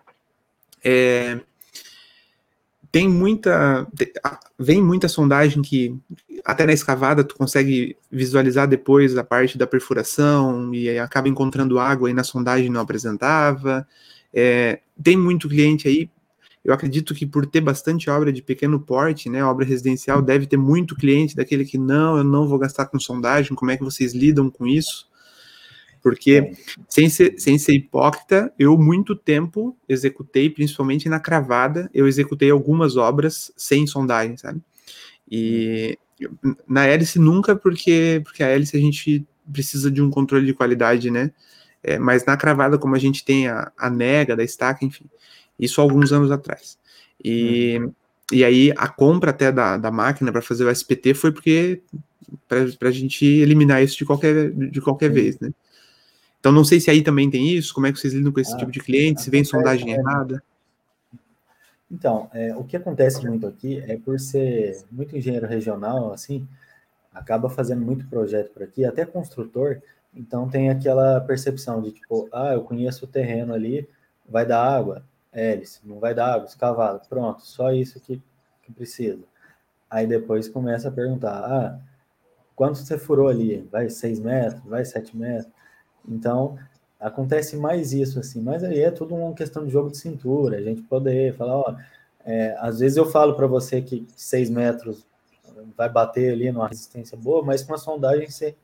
[0.82, 1.40] É,
[2.92, 3.86] tem muita.
[4.58, 5.96] Vem muita sondagem que
[6.44, 12.10] até na escavada tu consegue visualizar depois a parte da perfuração e acaba encontrando água
[12.10, 13.86] e na sondagem não apresentava.
[14.32, 16.10] É, tem muito cliente aí.
[16.64, 20.59] Eu acredito que por ter bastante obra de pequeno porte, né, obra residencial, deve ter
[20.59, 23.57] muito cliente daquele que não, eu não vou gastar com sondagem.
[23.57, 25.09] Como é que vocês lidam com isso?
[26.03, 26.53] Porque, é.
[26.88, 32.96] sem ser, sem ser hipócrita, eu muito tempo executei, principalmente na cravada, eu executei algumas
[32.96, 34.61] obras sem sondagem, sabe?
[35.31, 35.99] E
[36.66, 41.11] na hélice nunca, porque, porque a hélice a gente precisa de um controle de qualidade,
[41.11, 41.31] né?
[41.83, 45.07] É, mas na cravada, como a gente tem a, a nega da estaca, enfim,
[45.61, 46.79] isso alguns anos atrás.
[47.23, 47.92] E, hum.
[48.33, 51.83] e aí a compra até da, da máquina para fazer o SPT foi porque
[52.49, 55.51] para a gente eliminar isso de qualquer, de qualquer vez, né?
[56.38, 58.55] Então, não sei se aí também tem isso, como é que vocês lidam com esse
[58.55, 60.42] ah, tipo de cliente, se vem sondagem é, errada.
[61.90, 66.49] Então, é, o que acontece muito aqui é por ser muito engenheiro regional, assim,
[67.12, 69.83] acaba fazendo muito projeto por aqui, até construtor,
[70.14, 73.87] então tem aquela percepção de tipo, ah, eu conheço o terreno ali,
[74.27, 78.23] vai dar água, hélice, não vai dar água, escavado, pronto, só isso que,
[78.62, 79.23] que precisa.
[79.88, 81.79] Aí depois começa a perguntar, ah,
[82.55, 83.66] quanto você furou ali?
[83.71, 85.53] Vai 6 metros, vai 7 metros?
[86.09, 86.59] Então,
[86.99, 90.62] acontece mais isso, assim, mas aí é tudo uma questão de jogo de cintura, a
[90.62, 91.77] gente poder falar, ó,
[92.25, 95.07] é, às vezes eu falo para você que 6 metros
[95.77, 98.55] vai bater ali numa resistência boa, mas com a sondagem você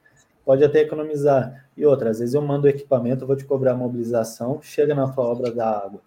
[0.45, 1.67] pode até economizar.
[1.77, 5.11] E outra, às vezes eu mando o equipamento, vou te cobrar a mobilização, chega na
[5.11, 6.01] tua obra da água,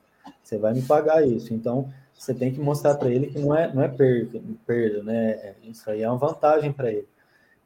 [0.44, 1.54] você vai me pagar isso.
[1.54, 5.56] Então, você tem que mostrar para ele que não é, não é perda, perda, né?
[5.64, 7.08] Isso aí é uma vantagem para ele.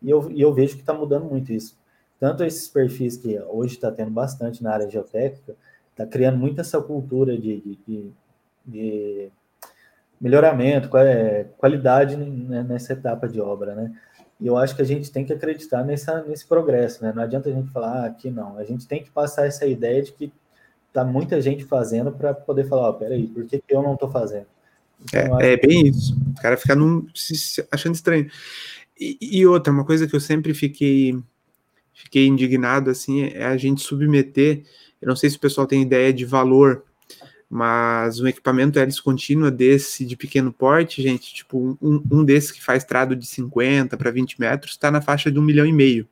[0.02, 1.76] E eu, e eu vejo que está mudando muito isso
[2.24, 5.58] tanto esses perfis que hoje está tendo bastante na área geotécnica,
[5.92, 8.12] está criando muito essa cultura de, de, de,
[8.66, 9.32] de
[10.22, 10.88] melhoramento,
[11.58, 13.94] qualidade nessa etapa de obra, né?
[14.40, 17.12] E eu acho que a gente tem que acreditar nessa, nesse progresso, né?
[17.14, 18.58] Não adianta a gente falar ah, aqui não.
[18.58, 20.32] A gente tem que passar essa ideia de que
[20.94, 23.96] tá muita gente fazendo para poder falar, ó, oh, peraí, por que, que eu não
[23.96, 24.46] estou fazendo?
[25.04, 26.16] Então, é, é bem isso.
[26.38, 28.30] O cara fica num, se, achando estranho.
[28.98, 31.20] E, e, outra, uma coisa que eu sempre fiquei,
[31.94, 34.64] fiquei indignado, assim, é a gente submeter,
[35.02, 36.84] eu não sei se o pessoal tem ideia de valor,
[37.50, 42.64] mas um equipamento hélice contínua desse de pequeno porte, gente, tipo, um, um desses que
[42.64, 46.08] faz trado de 50 para 20 metros, está na faixa de um milhão e meio.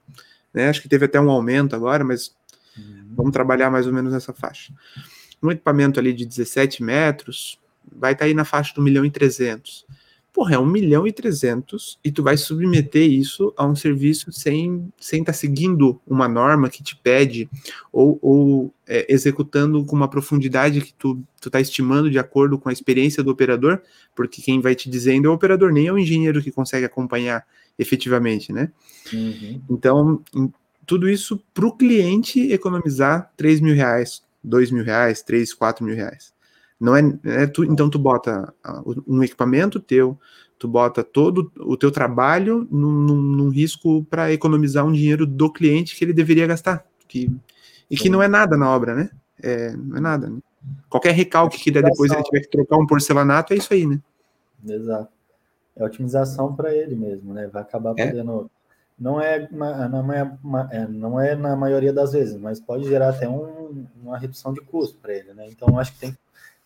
[0.53, 0.69] Né?
[0.69, 2.35] Acho que teve até um aumento agora, mas
[2.77, 3.13] uhum.
[3.15, 4.73] vamos trabalhar mais ou menos nessa faixa.
[5.41, 7.59] Um equipamento ali de 17 metros,
[7.91, 9.85] vai estar tá aí na faixa do 1 milhão e 300.
[10.33, 14.75] Porra, é 1 milhão e 300 e tu vai submeter isso a um serviço sem
[14.75, 17.49] estar sem tá seguindo uma norma que te pede
[17.91, 22.69] ou, ou é, executando com uma profundidade que tu, tu tá estimando de acordo com
[22.69, 23.81] a experiência do operador,
[24.15, 27.45] porque quem vai te dizendo é o operador, nem é o engenheiro que consegue acompanhar
[27.77, 28.71] efetivamente, né?
[29.11, 29.61] Uhum.
[29.69, 30.23] Então,
[30.91, 35.95] tudo isso para o cliente economizar 3 mil reais, 2 mil reais, 3, 4 mil
[35.95, 36.33] reais.
[36.77, 38.53] Não é, é tu, então tu bota
[39.07, 40.19] um equipamento teu,
[40.59, 45.49] tu bota todo o teu trabalho num, num, num risco para economizar um dinheiro do
[45.49, 46.85] cliente que ele deveria gastar.
[47.07, 47.31] Que,
[47.89, 49.11] e que não é nada na obra, né?
[49.41, 50.29] É, não é nada.
[50.29, 50.39] Né?
[50.89, 53.97] Qualquer recalque que der depois ele tiver que trocar um porcelanato, é isso aí, né?
[54.67, 55.09] Exato.
[55.73, 57.47] É otimização para ele mesmo, né?
[57.47, 58.07] Vai acabar é.
[58.07, 58.51] podendo.
[59.01, 60.37] Não é, não, é,
[60.69, 64.61] é, não é na maioria das vezes, mas pode gerar até um, uma redução de
[64.61, 65.47] custo para ele, né?
[65.49, 66.17] Então, acho que tem que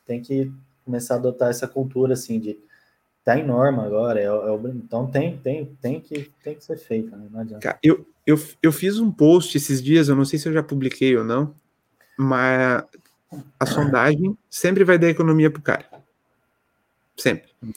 [0.05, 0.51] tem que
[0.83, 2.59] começar a adotar essa cultura assim de
[3.23, 7.15] tá em norma agora, é, é, então tem, tem, tem, que, tem que ser feito,
[7.15, 7.25] né?
[7.31, 7.79] não adianta.
[7.81, 11.17] Eu, eu, eu fiz um post esses dias, eu não sei se eu já publiquei
[11.17, 11.55] ou não,
[12.15, 12.83] mas
[13.59, 15.85] a sondagem sempre vai dar economia para o cara.
[17.17, 17.49] Sempre.
[17.63, 17.73] Uhum.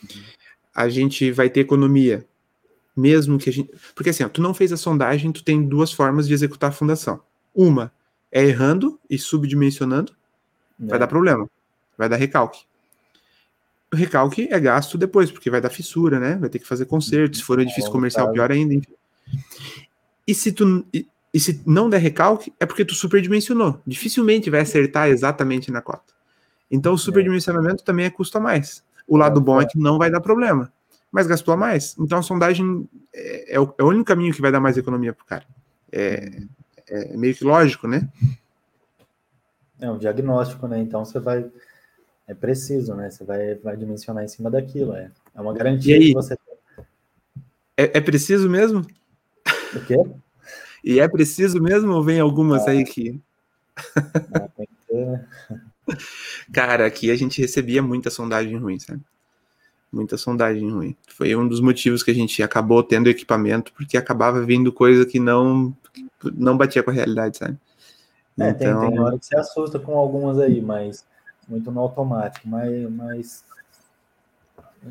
[0.75, 2.27] A gente vai ter economia,
[2.99, 3.71] mesmo que a gente.
[3.95, 6.73] Porque assim, ó, tu não fez a sondagem, tu tem duas formas de executar a
[6.73, 7.21] fundação.
[7.55, 7.93] Uma
[8.31, 10.13] é errando e subdimensionando,
[10.83, 10.87] é.
[10.87, 11.49] vai dar problema
[11.99, 12.61] vai dar recalque.
[13.93, 16.37] O recalque é gasto depois, porque vai dar fissura, né?
[16.37, 18.75] Vai ter que fazer conserto, se for um edifício comercial, pior ainda.
[18.75, 18.95] Enfim.
[20.27, 23.81] E se tu e, e se não der recalque, é porque tu superdimensionou.
[23.87, 26.15] Dificilmente vai acertar exatamente na cota.
[26.71, 28.85] Então o superdimensionamento também é custo a mais.
[29.07, 30.71] O lado bom é que não vai dar problema,
[31.11, 31.97] mas gastou a mais.
[31.99, 35.13] Então a sondagem é, é, o, é o, único caminho que vai dar mais economia
[35.13, 35.45] pro cara.
[35.91, 36.43] É,
[36.89, 38.09] é meio que lógico, né?
[39.81, 40.79] É um diagnóstico, né?
[40.81, 41.49] Então você vai
[42.29, 43.11] é preciso, né?
[43.11, 44.95] Você vai, vai dimensionar em cima daquilo.
[44.95, 46.37] É, é uma garantia que você.
[47.75, 48.87] É, é preciso mesmo?
[49.75, 49.97] O quê?
[50.85, 53.19] E é preciso mesmo ou vem algumas ah, aí que.
[53.97, 55.27] Ah, tem que ter, né?
[56.53, 59.01] Cara, aqui a gente recebia muita sondagem ruim, sabe?
[59.91, 60.97] Muita sondagem ruim.
[61.09, 65.19] Foi um dos motivos que a gente acabou tendo equipamento, porque acabava vindo coisa que
[65.19, 65.75] não,
[66.35, 67.57] não batia com a realidade, sabe?
[68.39, 68.81] É, então...
[68.81, 71.05] tem, tem hora que você assusta com algumas aí, mas
[71.49, 73.45] muito no automático, mas, mas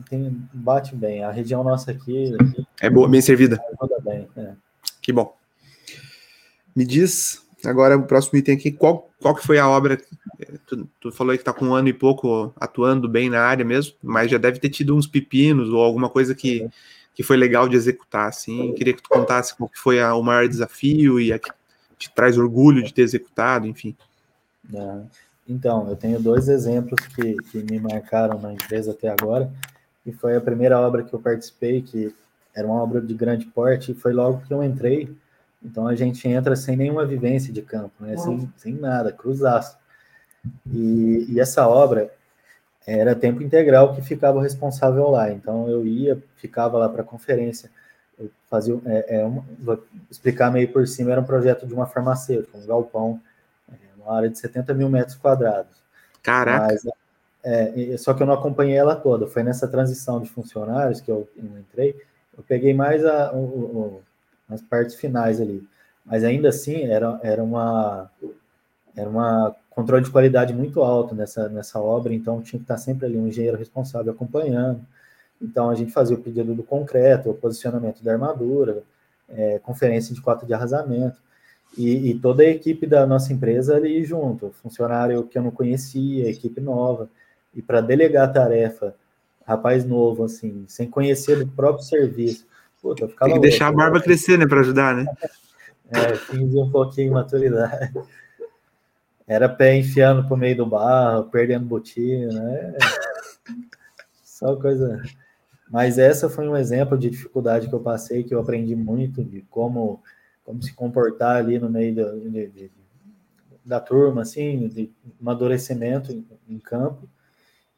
[0.10, 1.24] tem, bate bem.
[1.24, 2.36] A região nossa aqui.
[2.82, 3.60] É boa, bem servida.
[4.04, 4.54] Bem, é.
[5.02, 5.36] Que bom.
[6.76, 9.98] Me diz agora o próximo item aqui, qual, qual que foi a obra?
[10.68, 13.96] Tu, tu falou que está com um ano e pouco atuando bem na área mesmo,
[14.04, 16.70] mas já deve ter tido uns pepinos ou alguma coisa que,
[17.16, 18.74] que foi legal de executar, assim.
[18.74, 21.50] Queria que tu contasse qual que foi a, o maior desafio e a que
[21.98, 23.96] te traz orgulho de ter executado, enfim.
[24.74, 25.02] É.
[25.50, 29.52] Então, eu tenho dois exemplos que, que me marcaram na empresa até agora,
[30.06, 32.14] e foi a primeira obra que eu participei, que
[32.56, 35.16] era uma obra de grande porte, e foi logo que eu entrei.
[35.64, 38.16] Então a gente entra sem nenhuma vivência de campo, né?
[38.18, 39.78] sem, sem nada, cruzaço.
[40.72, 42.12] E, e essa obra
[42.86, 45.32] era tempo integral que ficava responsável lá.
[45.32, 47.70] Então eu ia, ficava lá para conferência.
[48.18, 51.86] Eu fazia, é, é uma, vou explicar meio por cima, era um projeto de uma
[51.86, 53.22] farmacêutica, um galpão
[54.08, 55.84] uma área de 70 mil metros quadrados.
[56.24, 56.68] Caraca!
[56.68, 56.88] Mas,
[57.44, 59.28] é, só que eu não acompanhei ela toda.
[59.28, 61.96] Foi nessa transição de funcionários que eu, entrei,
[62.36, 64.02] eu peguei mais a, o, o,
[64.50, 65.68] as partes finais ali.
[66.06, 68.10] Mas ainda assim, era, era uma
[68.96, 73.06] era uma controle de qualidade muito alto nessa, nessa obra, então tinha que estar sempre
[73.06, 74.82] ali um engenheiro responsável acompanhando.
[75.40, 78.82] Então a gente fazia o pedido do concreto, o posicionamento da armadura,
[79.30, 81.20] é, conferência de cota de arrasamento
[81.78, 86.28] e, e, toda a equipe da nossa empresa ali junto, funcionário que eu não conhecia,
[86.28, 87.08] equipe nova,
[87.54, 88.96] e para delegar a tarefa,
[89.46, 92.48] rapaz novo, assim, sem conhecer do próprio serviço.
[92.82, 95.06] Puta, eu ficava Tem que deixar a barba crescer, né, para ajudar, né?
[95.90, 97.94] É, fingir um pouquinho de maturidade.
[99.28, 102.78] Era pé enfiando pro meio do barro, perdendo botina, né?
[104.24, 105.04] Só coisa.
[105.70, 109.42] Mas essa foi um exemplo de dificuldade que eu passei, que eu aprendi muito de
[109.50, 110.02] como,
[110.46, 112.72] como se comportar ali no meio de, de,
[113.66, 117.10] da turma, assim, de amadurecimento em, em campo.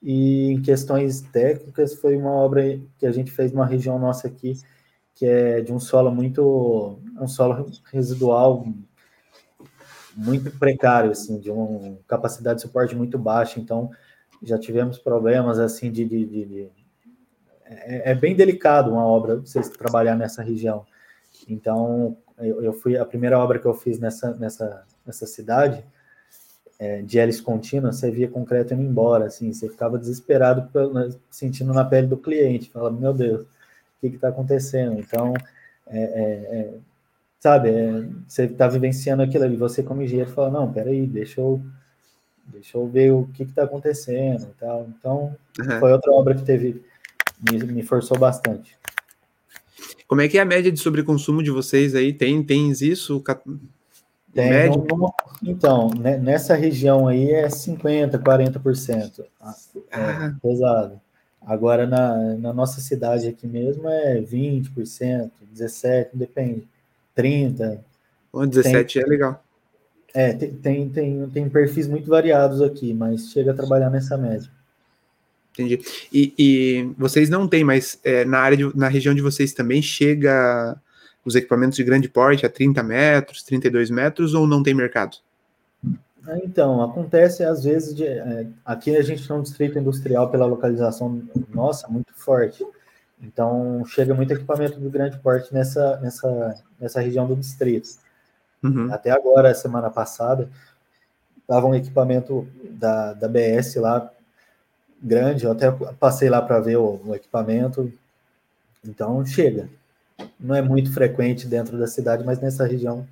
[0.03, 4.53] E em questões técnicas, foi uma obra que a gente fez numa região nossa aqui,
[5.15, 8.65] que é de um solo muito, um solo residual
[10.15, 13.59] muito precário, assim, de uma capacidade de suporte muito baixa.
[13.59, 13.91] Então,
[14.41, 16.69] já tivemos problemas assim de, de, de, de
[17.65, 20.85] é, é, bem delicado uma obra você trabalhar nessa região.
[21.47, 25.83] Então, eu, eu, fui a primeira obra que eu fiz nessa nessa nessa cidade
[26.79, 30.69] é, de hélice contínua, você via concreto indo embora, assim, você ficava desesperado
[31.29, 33.47] sentindo na pele do cliente, falava, meu Deus, o
[33.99, 34.97] que está acontecendo?
[34.97, 35.33] Então,
[35.87, 36.73] é, é, é
[37.39, 41.61] sabe, é, você está vivenciando aquilo ali, você como engenheiro fala, não, peraí, deixa eu
[42.51, 44.89] deixa eu ver o que está acontecendo e tal.
[44.89, 45.79] Então, uhum.
[45.79, 46.83] foi outra obra que teve,
[47.49, 48.77] me, me, forçou bastante.
[50.07, 52.11] Como é que é a média de sobreconsumo de vocês aí?
[52.11, 53.23] Tem, tem isso?
[54.33, 54.81] Tem, média?
[55.43, 59.23] então, né, nessa região aí é 50%, 40%.
[59.39, 59.55] Ah,
[59.91, 60.35] é ah.
[60.41, 60.99] pesado.
[61.41, 66.67] Agora, na, na nossa cidade aqui mesmo é 20%, 17%, depende.
[67.21, 67.79] 30%.
[68.31, 69.43] Bom, 17 tem, é legal.
[70.13, 74.49] É, tem, tem, tem, perfis muito variados aqui, mas chega a trabalhar nessa média.
[75.53, 75.79] Entendi.
[76.11, 79.81] E, e vocês não têm, mas é, na área de, na região de vocês também
[79.81, 80.79] chega
[81.25, 85.17] os equipamentos de grande porte a 30 metros, 32 metros, ou não tem mercado?
[86.25, 90.45] Ah, então, acontece às vezes de, é, aqui a gente tem um distrito industrial pela
[90.45, 91.21] localização
[91.53, 92.65] nossa muito forte.
[93.21, 97.89] Então chega muito equipamento de grande porte nessa, nessa, nessa região do distrito.
[98.63, 98.91] Uhum.
[98.93, 100.49] Até agora, semana passada,
[101.39, 104.11] estava um equipamento da, da BS lá,
[105.01, 107.91] grande, eu até passei lá para ver o, o, equipamento.
[108.85, 109.69] Então, chega.
[110.39, 113.07] Não é muito frequente dentro da cidade, mas nessa região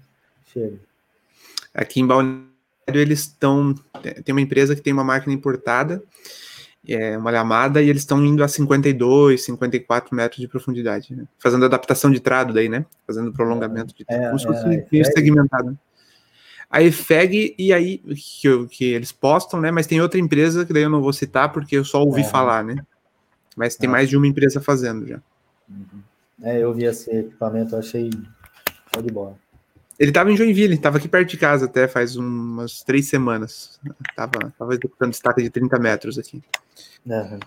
[0.54, 0.78] chega.
[1.74, 2.48] Aqui em Balneário,
[2.88, 3.74] eles estão.
[4.24, 6.04] Tem uma empresa que tem uma máquina importada
[6.88, 11.26] é, uma lhamada e eles estão indo a 52, 54 metros de profundidade, né?
[11.38, 12.86] fazendo adaptação de trado daí, né?
[13.06, 15.78] Fazendo prolongamento de trado, é, como se fosse é, segmentado.
[16.70, 19.72] A EFEG, e aí, que, que, eles postam, né?
[19.72, 22.64] Mas tem outra empresa que daí eu não vou citar porque eu só ouvi falar,
[22.64, 22.76] né?
[23.56, 25.20] Mas tem mais de uma empresa fazendo já.
[25.70, 26.02] Uhum.
[26.44, 28.10] É, eu vi esse equipamento, achei
[28.94, 29.36] show de bola.
[30.00, 33.80] Ele estava em Joinville, estava aqui perto de casa até faz umas três semanas.
[34.16, 36.42] Tava, tava executando estaca de 30 metros aqui.
[37.06, 37.40] Uhum.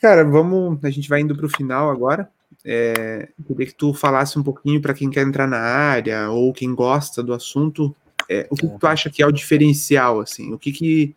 [0.00, 0.84] Cara, vamos.
[0.84, 2.28] A gente vai indo para o final agora.
[2.64, 6.74] É, queria que tu falasse um pouquinho para quem quer entrar na área ou quem
[6.74, 7.94] gosta do assunto.
[8.28, 8.72] É, o que, uhum.
[8.72, 10.52] que, tu acha que é o diferencial, assim?
[10.52, 11.16] O que que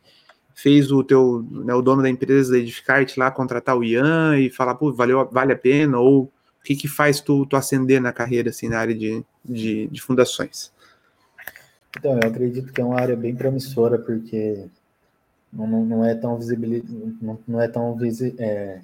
[0.56, 4.50] fez o teu, né, o dono da empresa da Edificarte lá contratar o Ian e
[4.50, 6.00] falar, pô, valeu, vale a pena?
[6.00, 6.32] Ou
[6.66, 10.02] o que que faz tu, tu ascender na carreira, assim, na área de, de, de
[10.02, 10.74] fundações?
[11.96, 14.66] Então, eu acredito que é uma área bem promissora, porque
[15.54, 16.84] não, não, é tão visível,
[17.22, 18.82] não, não é tão visi, é,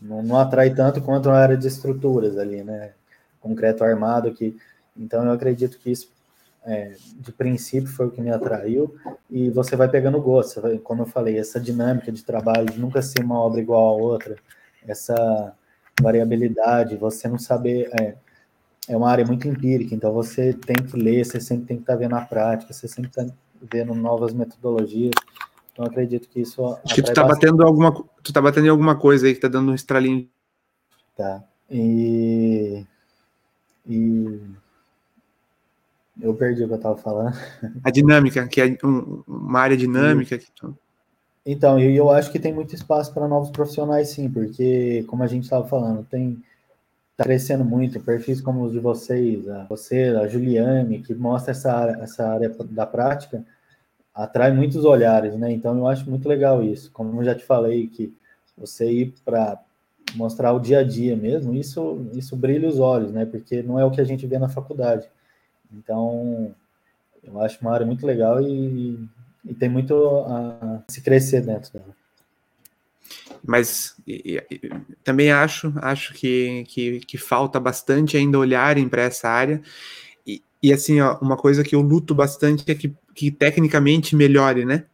[0.00, 2.92] não, não atrai tanto quanto a área de estruturas ali, né?
[3.40, 4.56] Concreto armado que,
[4.96, 6.10] então eu acredito que isso
[6.64, 8.96] é, de princípio foi o que me atraiu
[9.30, 13.22] e você vai pegando gosto, como eu falei, essa dinâmica de trabalho, de nunca ser
[13.22, 14.36] uma obra igual a outra,
[14.86, 15.54] essa
[16.00, 18.14] variabilidade, você não saber é,
[18.88, 21.96] é uma área muito empírica, então você tem que ler, você sempre tem que estar
[21.96, 23.26] vendo a prática, você sempre está
[23.60, 25.14] vendo novas metodologias.
[25.72, 26.64] Então acredito que isso.
[26.84, 27.92] Acho que tu tá batendo alguma.
[28.22, 30.28] Tu tá batendo em alguma coisa aí que tá dando um estralinho.
[31.16, 31.42] Tá.
[31.70, 32.84] E.
[33.86, 34.40] E.
[36.20, 37.34] Eu perdi o que eu tava falando.
[37.82, 40.36] A dinâmica, que é um, uma área dinâmica.
[40.36, 40.76] Que tu...
[41.44, 45.26] Então, eu, eu acho que tem muito espaço para novos profissionais, sim, porque, como a
[45.26, 46.42] gente estava falando, tem
[47.16, 51.98] tá crescendo muito, perfis como os de vocês, a você, a Juliane, que mostra essa,
[52.00, 53.44] essa área da prática,
[54.14, 55.52] atrai muitos olhares, né?
[55.52, 56.90] Então eu acho muito legal isso.
[56.92, 58.14] Como eu já te falei que
[58.56, 59.60] você ir para
[60.14, 63.24] mostrar o dia a dia mesmo, isso isso brilha os olhos, né?
[63.26, 65.08] Porque não é o que a gente vê na faculdade.
[65.72, 66.54] Então
[67.24, 68.98] eu acho uma área muito legal e,
[69.44, 69.94] e tem muito
[70.26, 71.96] a se crescer dentro dela.
[73.44, 74.70] Mas e, e,
[75.02, 79.60] também acho acho que, que, que falta bastante ainda olharem para essa área.
[80.26, 84.64] E, e assim, ó, uma coisa que eu luto bastante é que que tecnicamente melhore,
[84.64, 84.84] né?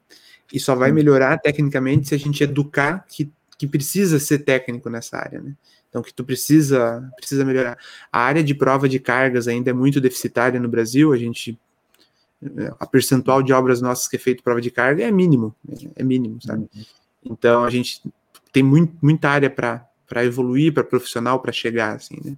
[0.53, 5.19] E só vai melhorar tecnicamente se a gente educar que, que precisa ser técnico nessa
[5.19, 5.55] área, né?
[5.89, 7.79] Então, que tu precisa, precisa melhorar.
[8.13, 11.59] A área de prova de cargas ainda é muito deficitária no Brasil, a gente
[12.79, 15.55] a percentual de obras nossas que é feito prova de carga é mínimo,
[15.97, 16.69] é mínimo, sabe?
[16.75, 16.85] Uhum.
[17.25, 18.01] Então a gente
[18.53, 22.37] tem muito, muita área para evoluir, para profissional, para chegar, assim, né?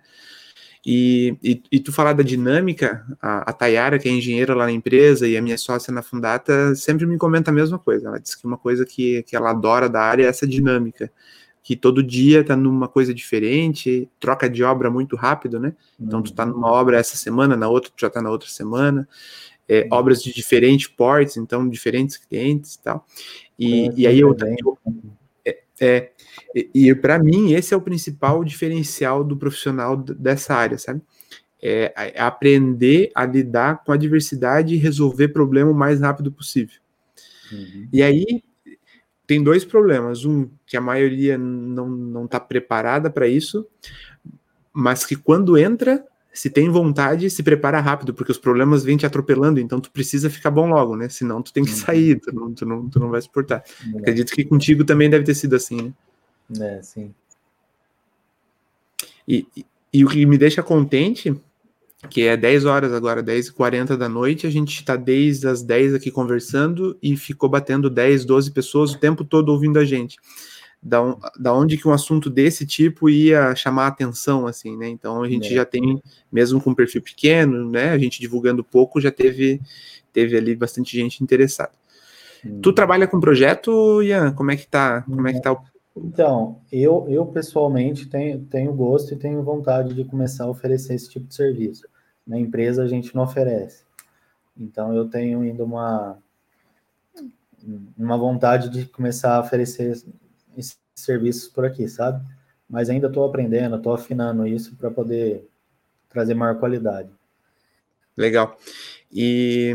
[0.84, 4.72] E, e, e, tu falar da dinâmica, a, a Tayara, que é engenheira lá na
[4.72, 8.08] empresa, e a minha sócia na Fundata, sempre me comenta a mesma coisa.
[8.08, 11.12] Ela diz que uma coisa que, que ela adora da área é essa dinâmica,
[11.62, 15.74] que todo dia tá numa coisa diferente, troca de obra muito rápido, né?
[16.00, 19.06] Então tu tá numa obra essa semana, na outra tu já tá na outra semana,
[19.70, 23.06] é, obras de diferentes portes, então diferentes clientes e tal.
[23.56, 24.78] E, e aí eu, eu
[25.80, 26.10] é,
[26.54, 31.00] e, e para mim, esse é o principal diferencial do profissional dessa área, sabe?
[31.62, 36.80] É, é, aprender a lidar com a diversidade e resolver problema o mais rápido possível.
[37.52, 37.88] Uhum.
[37.92, 38.42] E aí
[39.26, 40.24] tem dois problemas.
[40.24, 43.66] Um, que a maioria não está preparada para isso,
[44.72, 49.04] mas que quando entra, se tem vontade, se prepara rápido, porque os problemas vêm te
[49.04, 51.08] atropelando, então tu precisa ficar bom logo, né?
[51.08, 51.76] Senão tu tem que uhum.
[51.76, 53.64] sair, tu não, tu não, tu não vai suportar.
[53.94, 53.98] É.
[53.98, 55.92] Acredito que contigo também deve ter sido assim,
[56.48, 56.76] né?
[56.78, 57.12] É, sim.
[59.26, 61.34] E, e, e o que me deixa contente,
[62.08, 65.62] que é 10 horas agora, 10 e 40 da noite, a gente está desde as
[65.62, 70.16] 10 aqui conversando e ficou batendo 10, 12 pessoas o tempo todo ouvindo a gente
[70.82, 74.88] da, da onde que um assunto desse tipo ia chamar atenção, assim, né?
[74.88, 75.56] Então a gente é.
[75.56, 76.02] já tem,
[76.32, 77.90] mesmo com um perfil pequeno, né?
[77.90, 79.60] A gente divulgando pouco, já teve,
[80.12, 81.72] teve ali bastante gente interessada.
[82.44, 82.60] Hum.
[82.62, 84.32] Tu trabalha com projeto, Ian?
[84.32, 85.02] Como é que tá?
[85.02, 85.60] Como é que tá o...
[85.96, 91.10] Então, eu, eu pessoalmente tenho, tenho gosto e tenho vontade de começar a oferecer esse
[91.10, 91.86] tipo de serviço.
[92.26, 93.84] Na empresa a gente não oferece.
[94.56, 96.18] Então eu tenho ainda uma,
[97.98, 100.00] uma vontade de começar a oferecer
[101.00, 102.24] serviços por aqui, sabe?
[102.68, 105.48] Mas ainda estou aprendendo, estou afinando isso para poder
[106.08, 107.10] trazer maior qualidade.
[108.16, 108.58] Legal.
[109.12, 109.74] E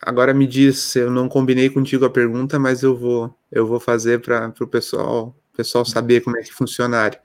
[0.00, 4.20] agora me diz, eu não combinei contigo a pergunta, mas eu vou eu vou fazer
[4.20, 7.20] para o pessoal pessoal saber como é que funciona a área.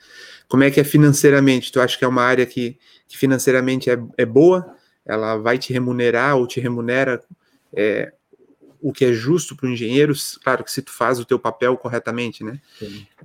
[0.48, 1.72] Como é que é financeiramente?
[1.72, 4.76] Tu acha que é uma área que, que financeiramente é, é boa?
[5.06, 7.22] Ela vai te remunerar ou te remunera?
[7.74, 8.14] É,
[8.82, 10.14] o que é justo para o engenheiro,
[10.44, 12.60] claro que se tu faz o teu papel corretamente, né?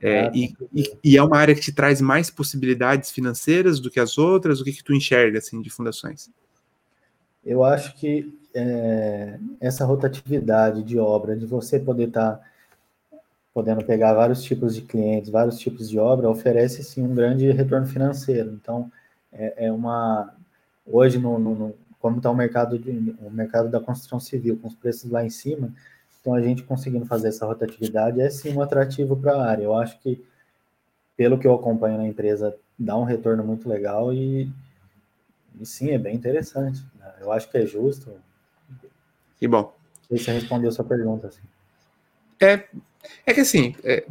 [0.00, 4.00] É, e, e, e, é uma área que te traz mais possibilidades financeiras do que
[4.00, 6.30] as outras, o que, que tu enxerga, assim, de fundações?
[7.44, 12.52] Eu acho que é, essa rotatividade de obra, de você poder estar tá
[13.52, 17.86] podendo pegar vários tipos de clientes, vários tipos de obra, oferece, sim, um grande retorno
[17.86, 18.52] financeiro.
[18.52, 18.90] Então,
[19.32, 20.34] é, é uma...
[20.86, 24.74] Hoje, no, no, como está o mercado de, o mercado da construção civil, com os
[24.74, 25.72] preços lá em cima,
[26.20, 29.62] então a gente conseguindo fazer essa rotatividade é sim um atrativo para a área.
[29.62, 30.22] Eu acho que,
[31.16, 34.52] pelo que eu acompanho na empresa, dá um retorno muito legal e,
[35.60, 36.84] e sim, é bem interessante.
[36.98, 37.14] Né?
[37.20, 38.12] Eu acho que é justo.
[39.38, 39.72] Que bom.
[40.10, 41.28] Você respondeu a sua pergunta.
[41.28, 41.42] Assim.
[42.40, 42.64] É,
[43.24, 44.04] é que assim, é,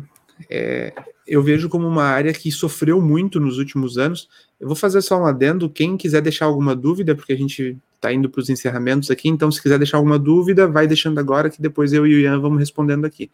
[0.49, 0.93] é,
[1.27, 4.29] eu vejo como uma área que sofreu muito nos últimos anos.
[4.59, 5.69] Eu vou fazer só um adendo.
[5.69, 9.51] Quem quiser deixar alguma dúvida, porque a gente está indo para os encerramentos aqui, então
[9.51, 12.59] se quiser deixar alguma dúvida, vai deixando agora, que depois eu e o Ian vamos
[12.59, 13.29] respondendo aqui.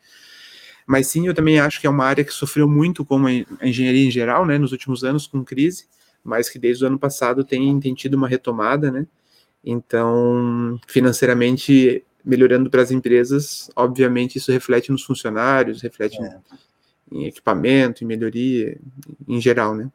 [0.86, 4.06] Mas sim, eu também acho que é uma área que sofreu muito, como a engenharia
[4.06, 5.86] em geral, né, nos últimos anos com crise,
[6.24, 9.08] mas que desde o ano passado tem, tem tido uma retomada, né?
[9.64, 16.40] Então, financeiramente melhorando para as empresas, obviamente isso reflete nos funcionários, reflete é
[17.12, 18.78] em equipamento, em melhoria,
[19.28, 19.90] em geral, né?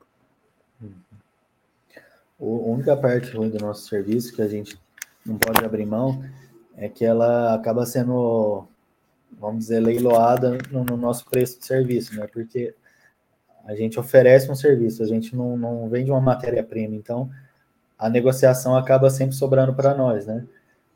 [2.40, 4.78] A única parte ruim do nosso serviço que a gente
[5.24, 6.24] não pode abrir mão
[6.76, 8.66] é que ela acaba sendo,
[9.38, 12.26] vamos dizer, leiloada no, no nosso preço de serviço, né?
[12.26, 12.74] Porque
[13.64, 17.30] a gente oferece um serviço, a gente não, não vende uma matéria-prima, então
[17.96, 20.44] a negociação acaba sempre sobrando para nós, né?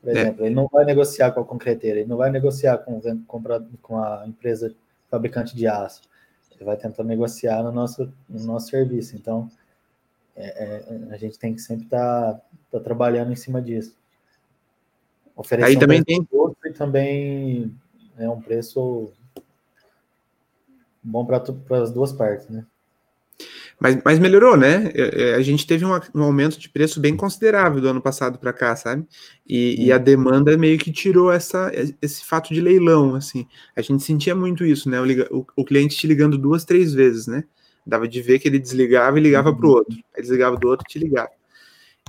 [0.01, 0.19] Por é.
[0.19, 0.47] exemplo, é.
[0.47, 3.41] ele não vai negociar com a concreteira, ele não vai negociar com, com,
[3.81, 4.75] com a empresa
[5.09, 6.01] fabricante de aço.
[6.55, 9.15] Ele vai tentar negociar no nosso, no nosso serviço.
[9.15, 9.49] Então,
[10.35, 12.41] é, é, a gente tem que sempre estar tá,
[12.71, 13.95] tá trabalhando em cima disso.
[15.35, 16.27] Oferecer Aí um também tem.
[16.65, 17.75] E também
[18.17, 19.11] é um preço
[21.03, 21.43] bom para
[21.81, 22.65] as duas partes, né?
[23.79, 24.91] Mas, mas melhorou, né?
[24.95, 28.39] É, é, a gente teve um, um aumento de preço bem considerável do ano passado
[28.39, 29.05] para cá, sabe?
[29.47, 31.71] E, e, a demanda meio que tirou essa,
[32.01, 33.47] esse fato de leilão, assim.
[33.75, 34.99] A gente sentia muito isso, né?
[34.99, 37.43] O, o, o cliente te ligando duas, três vezes, né?
[37.85, 39.95] Dava de ver que ele desligava e ligava para o outro.
[40.15, 41.29] Aí desligava do outro e te ligava.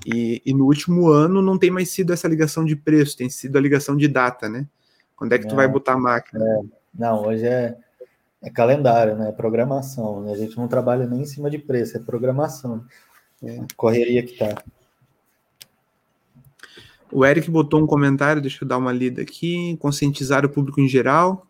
[0.07, 3.59] E, e, no último ano não tem mais sido essa ligação de preço, tem sido
[3.59, 4.67] a ligação de data, né?
[5.15, 6.43] Quando é que tu vai botar a máquina?
[6.43, 6.61] É,
[6.95, 7.77] não, hoje é
[8.43, 9.31] é calendário, né?
[9.31, 10.23] É programação.
[10.23, 10.33] Né?
[10.33, 12.85] A gente não trabalha nem em cima de preço, é programação.
[13.43, 13.61] É.
[13.77, 14.63] Correria que tá.
[17.11, 19.77] O Eric botou um comentário, deixa eu dar uma lida aqui.
[19.79, 21.47] Conscientizar o público em geral.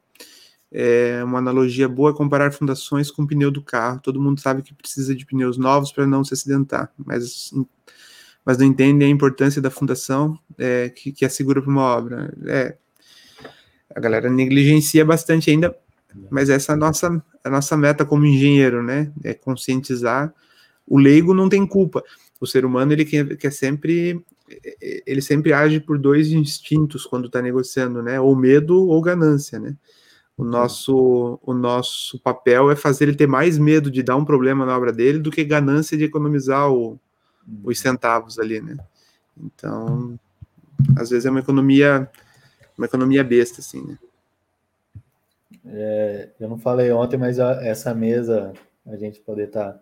[0.70, 4.00] é uma analogia boa comparar fundações com pneu do carro.
[4.00, 7.52] Todo mundo sabe que precisa de pneus novos para não se acidentar, mas,
[8.44, 12.32] mas não entende a importância da fundação é, que, que é segura para uma obra.
[12.46, 12.76] É,
[13.94, 15.74] a galera negligencia bastante ainda,
[16.30, 19.12] mas essa é a nossa, a nossa meta como engenheiro, né?
[19.22, 20.32] É conscientizar.
[20.86, 22.02] O leigo não tem culpa.
[22.40, 24.24] O ser humano ele quer, quer sempre
[25.06, 28.20] ele sempre age por dois instintos quando está negociando, né?
[28.20, 29.76] Ou medo ou ganância, né?
[30.36, 34.64] O nosso, o nosso papel é fazer ele ter mais medo de dar um problema
[34.64, 36.98] na obra dele do que ganância de economizar o,
[37.64, 38.76] os centavos ali, né?
[39.36, 40.18] Então,
[40.96, 42.08] às vezes é uma economia,
[42.76, 43.98] uma economia besta, assim, né?
[45.66, 48.52] É, eu não falei ontem, mas a, essa mesa,
[48.86, 49.80] a gente poder estar tá,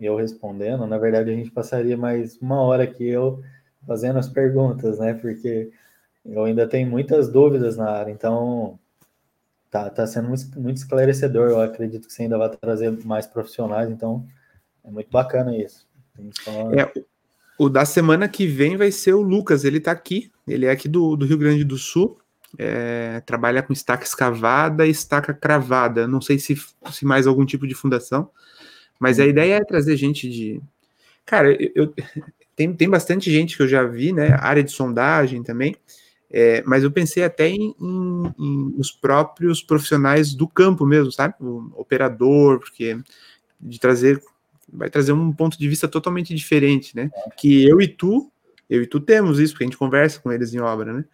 [0.00, 3.42] eu respondendo, na verdade a gente passaria mais uma hora aqui eu
[3.86, 5.14] fazendo as perguntas, né?
[5.14, 5.70] Porque
[6.24, 8.78] eu ainda tenho muitas dúvidas na área, então
[9.70, 11.50] tá, tá sendo muito, esclarecedor.
[11.50, 14.24] Eu acredito que você ainda vai trazer mais profissionais, então
[14.84, 15.86] é muito bacana isso.
[16.42, 16.72] Só...
[16.72, 16.92] É,
[17.58, 20.88] o da semana que vem vai ser o Lucas, ele tá aqui, ele é aqui
[20.88, 22.18] do, do Rio Grande do Sul,
[22.56, 26.06] é, trabalha com estaca escavada e estaca cravada.
[26.06, 26.56] Não sei se,
[26.90, 28.30] se mais algum tipo de fundação,
[28.98, 29.30] mas a uhum.
[29.30, 30.60] ideia é trazer gente de.
[31.26, 31.94] Cara, eu, eu
[32.56, 34.36] tem, tem bastante gente que eu já vi, né?
[34.40, 35.76] Área de sondagem também.
[36.30, 41.34] É, mas eu pensei até em, em, em, os próprios profissionais do campo mesmo, sabe?
[41.40, 42.98] O operador, porque
[43.60, 44.22] de trazer
[44.70, 47.10] vai trazer um ponto de vista totalmente diferente, né?
[47.38, 48.30] Que eu e tu,
[48.68, 51.04] eu e tu temos isso, porque a gente conversa com eles em obra, né?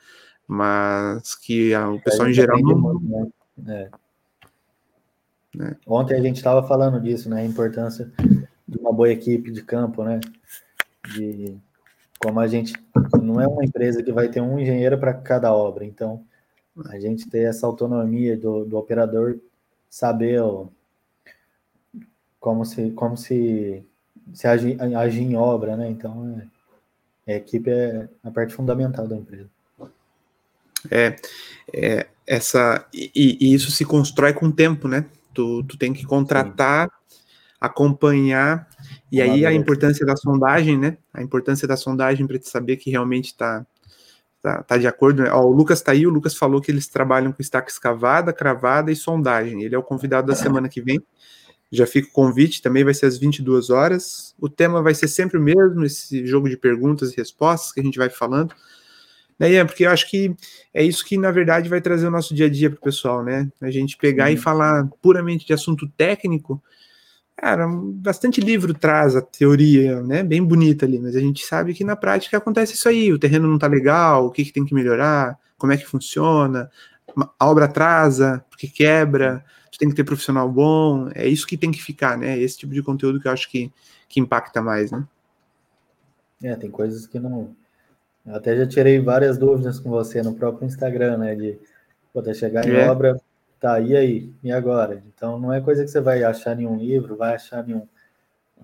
[0.47, 2.79] Mas que a, o pessoal em geral não.
[2.79, 3.03] Muito,
[3.57, 3.91] né?
[3.91, 4.05] É.
[5.61, 5.77] É.
[5.87, 7.43] Ontem a gente estava falando disso, né?
[7.43, 8.11] A importância
[8.67, 10.21] de uma boa equipe de campo, né?
[11.15, 11.57] De
[12.19, 12.73] como a gente
[13.23, 16.25] não é uma empresa que vai ter um engenheiro para cada obra, então
[16.87, 19.39] a gente ter essa autonomia do, do operador
[19.91, 20.67] saber ó,
[22.41, 23.85] como se como se,
[24.33, 25.89] se agir, agir em obra, né?
[25.91, 26.43] Então
[27.27, 29.51] é, a equipe é a parte fundamental da empresa.
[30.91, 31.17] É,
[31.73, 35.05] é essa e, e, isso se constrói com o tempo, né?
[35.33, 37.05] Tu, tu tem que contratar Sim
[37.65, 38.69] acompanhar,
[39.11, 40.99] e aí a importância da sondagem, né?
[41.13, 43.65] A importância da sondagem para te saber que realmente está
[44.43, 45.23] tá, tá, de acordo.
[45.23, 45.31] Né?
[45.31, 48.93] Ó, o Lucas está aí, o Lucas falou que eles trabalham com estaca escavada, cravada
[48.93, 49.63] e sondagem.
[49.63, 51.03] Ele é o convidado da semana que vem.
[51.73, 54.35] Já fica o convite, também vai ser às 22 horas.
[54.39, 57.83] O tema vai ser sempre o mesmo, esse jogo de perguntas e respostas que a
[57.83, 58.55] gente vai falando.
[59.39, 60.35] Né, porque eu acho que
[60.73, 63.25] é isso que, na verdade, vai trazer o nosso dia a dia para o pessoal,
[63.25, 63.51] né?
[63.61, 64.35] A gente pegar Sim.
[64.35, 66.63] e falar puramente de assunto técnico,
[67.37, 70.23] Cara, bastante livro traz a teoria, né?
[70.23, 73.13] Bem bonita ali, mas a gente sabe que na prática acontece isso aí.
[73.13, 76.71] O terreno não tá legal, o que, que tem que melhorar, como é que funciona,
[77.39, 81.11] a obra atrasa, porque quebra, tu tem que ter profissional bom.
[81.15, 82.39] É isso que tem que ficar, né?
[82.39, 83.73] Esse tipo de conteúdo que eu acho que,
[84.09, 85.05] que impacta mais, né?
[86.43, 87.55] É, tem coisas que não.
[88.27, 91.35] Eu até já tirei várias dúvidas com você no próprio Instagram, né?
[91.35, 91.59] De
[92.13, 92.89] poder chegar em é.
[92.89, 93.21] obra,
[93.65, 94.31] Tá, e aí?
[94.43, 95.03] E agora?
[95.07, 97.89] Então, não é coisa que você vai achar em um livro, vai achar em um.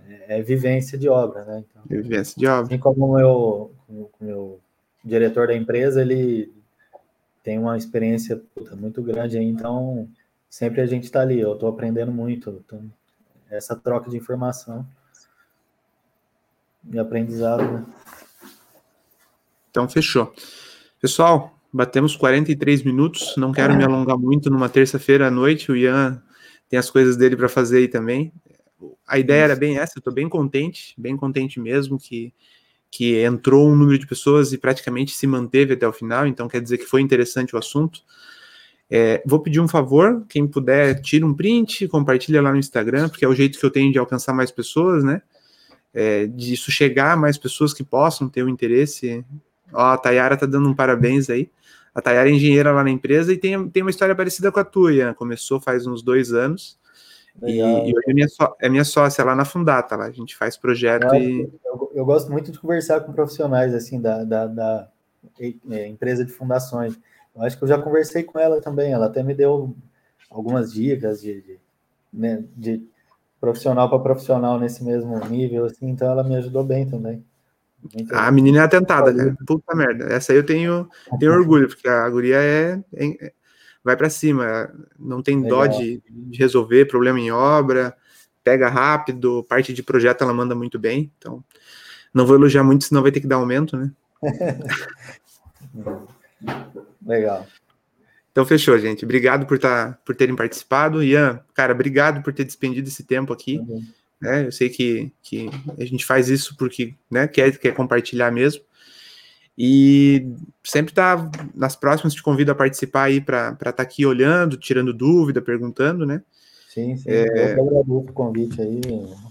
[0.07, 1.65] É, é vivência de obra, né?
[1.67, 2.65] Então, vivência de obra.
[2.65, 4.61] Assim como o meu, o meu
[5.03, 6.53] diretor da empresa, ele
[7.43, 10.07] tem uma experiência puta, muito grande aí, então
[10.51, 11.41] sempre a gente está ali.
[11.41, 12.63] Eu estou aprendendo muito.
[12.67, 12.85] Então,
[13.49, 14.87] essa troca de informação
[16.93, 17.87] e aprendizado, né?
[19.71, 20.33] Então, fechou.
[21.01, 23.37] Pessoal, Batemos 43 minutos.
[23.37, 25.71] Não quero me alongar muito numa terça-feira à noite.
[25.71, 26.21] O Ian
[26.69, 28.33] tem as coisas dele para fazer aí também.
[29.07, 29.93] A ideia era bem essa.
[29.97, 32.33] Eu estou bem contente, bem contente mesmo que
[32.93, 36.27] que entrou um número de pessoas e praticamente se manteve até o final.
[36.27, 38.01] Então quer dizer que foi interessante o assunto.
[38.91, 43.25] É, vou pedir um favor, quem puder, tira um print, compartilha lá no Instagram, porque
[43.25, 45.23] é o jeito que eu tenho de alcançar mais pessoas, né?
[45.95, 49.25] É, de isso chegar a mais pessoas que possam ter o interesse.
[49.73, 51.51] Ó, a Tayara tá dando um parabéns aí.
[51.95, 54.65] A Tayara é engenheira lá na empresa e tem, tem uma história parecida com a
[54.65, 55.15] tua, Ian.
[55.15, 56.79] Começou faz uns dois anos.
[57.43, 60.07] E, e, hoje é minha, só, é minha sócia lá na Fundata, lá.
[60.07, 61.53] a gente faz projeto é, e...
[61.65, 64.89] Eu, eu, gosto muito de conversar com profissionais, assim, da, da, da
[65.71, 66.99] é, empresa de fundações.
[67.35, 69.75] Eu acho que eu já conversei com ela também, ela até me deu
[70.29, 71.59] algumas dicas de, de,
[72.13, 72.85] né, de
[73.41, 77.25] profissional para profissional nesse mesmo nível, assim, então ela me ajudou bem também.
[78.13, 79.35] A menina é atentada, né?
[79.47, 80.05] Puta merda.
[80.13, 83.33] Essa aí eu tenho, tenho orgulho, porque a guria é, é
[83.83, 85.61] vai para cima, não tem Legal.
[85.61, 87.97] dó de, de, resolver problema em obra,
[88.45, 91.11] pega rápido, parte de projeto ela manda muito bem.
[91.19, 91.43] Então,
[92.13, 93.91] não vou elogiar muito, senão vai ter que dar aumento, né?
[97.05, 97.47] Legal.
[98.33, 99.05] Então fechou, gente.
[99.05, 101.03] Obrigado por, tá, por terem participado.
[101.03, 103.59] Ian, cara, obrigado por ter despendido esse tempo aqui.
[103.59, 103.85] Uhum.
[104.21, 104.47] Né?
[104.47, 105.49] Eu sei que, que
[105.79, 108.63] a gente faz isso porque né, quer, quer compartilhar mesmo.
[109.57, 110.33] E
[110.65, 114.93] sempre tá nas próximas, te convido a participar aí para estar tá aqui olhando, tirando
[114.93, 116.23] dúvida, perguntando, né?
[116.69, 117.11] Sim, sim.
[117.11, 117.55] É...
[117.59, 118.81] Eu agradeço o convite aí,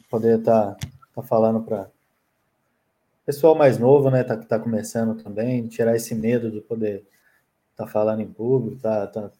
[0.09, 1.87] poder estar tá, tá falando para
[3.25, 7.05] pessoal mais novo, né, tá, tá começando também, tirar esse medo de poder
[7.71, 9.31] estar tá falando em público, tá, tá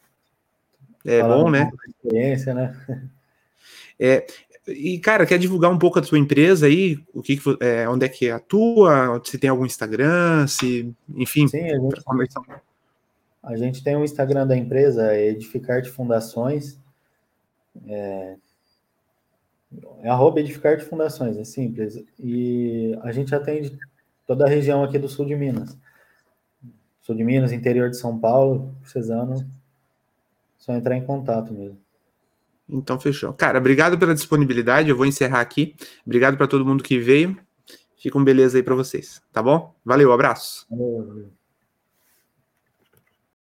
[1.04, 1.70] é bom, né?
[1.88, 2.76] Experiência, né?
[4.02, 4.26] É,
[4.66, 6.98] e, cara, quer divulgar um pouco a sua empresa aí?
[7.14, 9.20] O que, que é, onde é que atua?
[9.24, 12.00] Se tem algum Instagram, se, enfim, Sim, a gente,
[13.42, 16.78] a gente tem um Instagram da empresa, é Edificar de Fundações.
[17.86, 18.36] É,
[20.02, 22.04] é arroba Edificar de Fundações, é simples.
[22.18, 23.78] E a gente atende
[24.26, 25.76] toda a região aqui do sul de Minas.
[27.00, 29.44] Sul de Minas, interior de São Paulo, precisando,
[30.58, 31.78] só entrar em contato mesmo.
[32.72, 33.32] Então, fechou.
[33.32, 34.88] Cara, obrigado pela disponibilidade.
[34.88, 35.74] Eu vou encerrar aqui.
[36.04, 37.36] Obrigado para todo mundo que veio.
[37.96, 39.74] Fica um beleza aí para vocês, tá bom?
[39.84, 40.66] Valeu, abraço.
[40.70, 41.39] Valeu.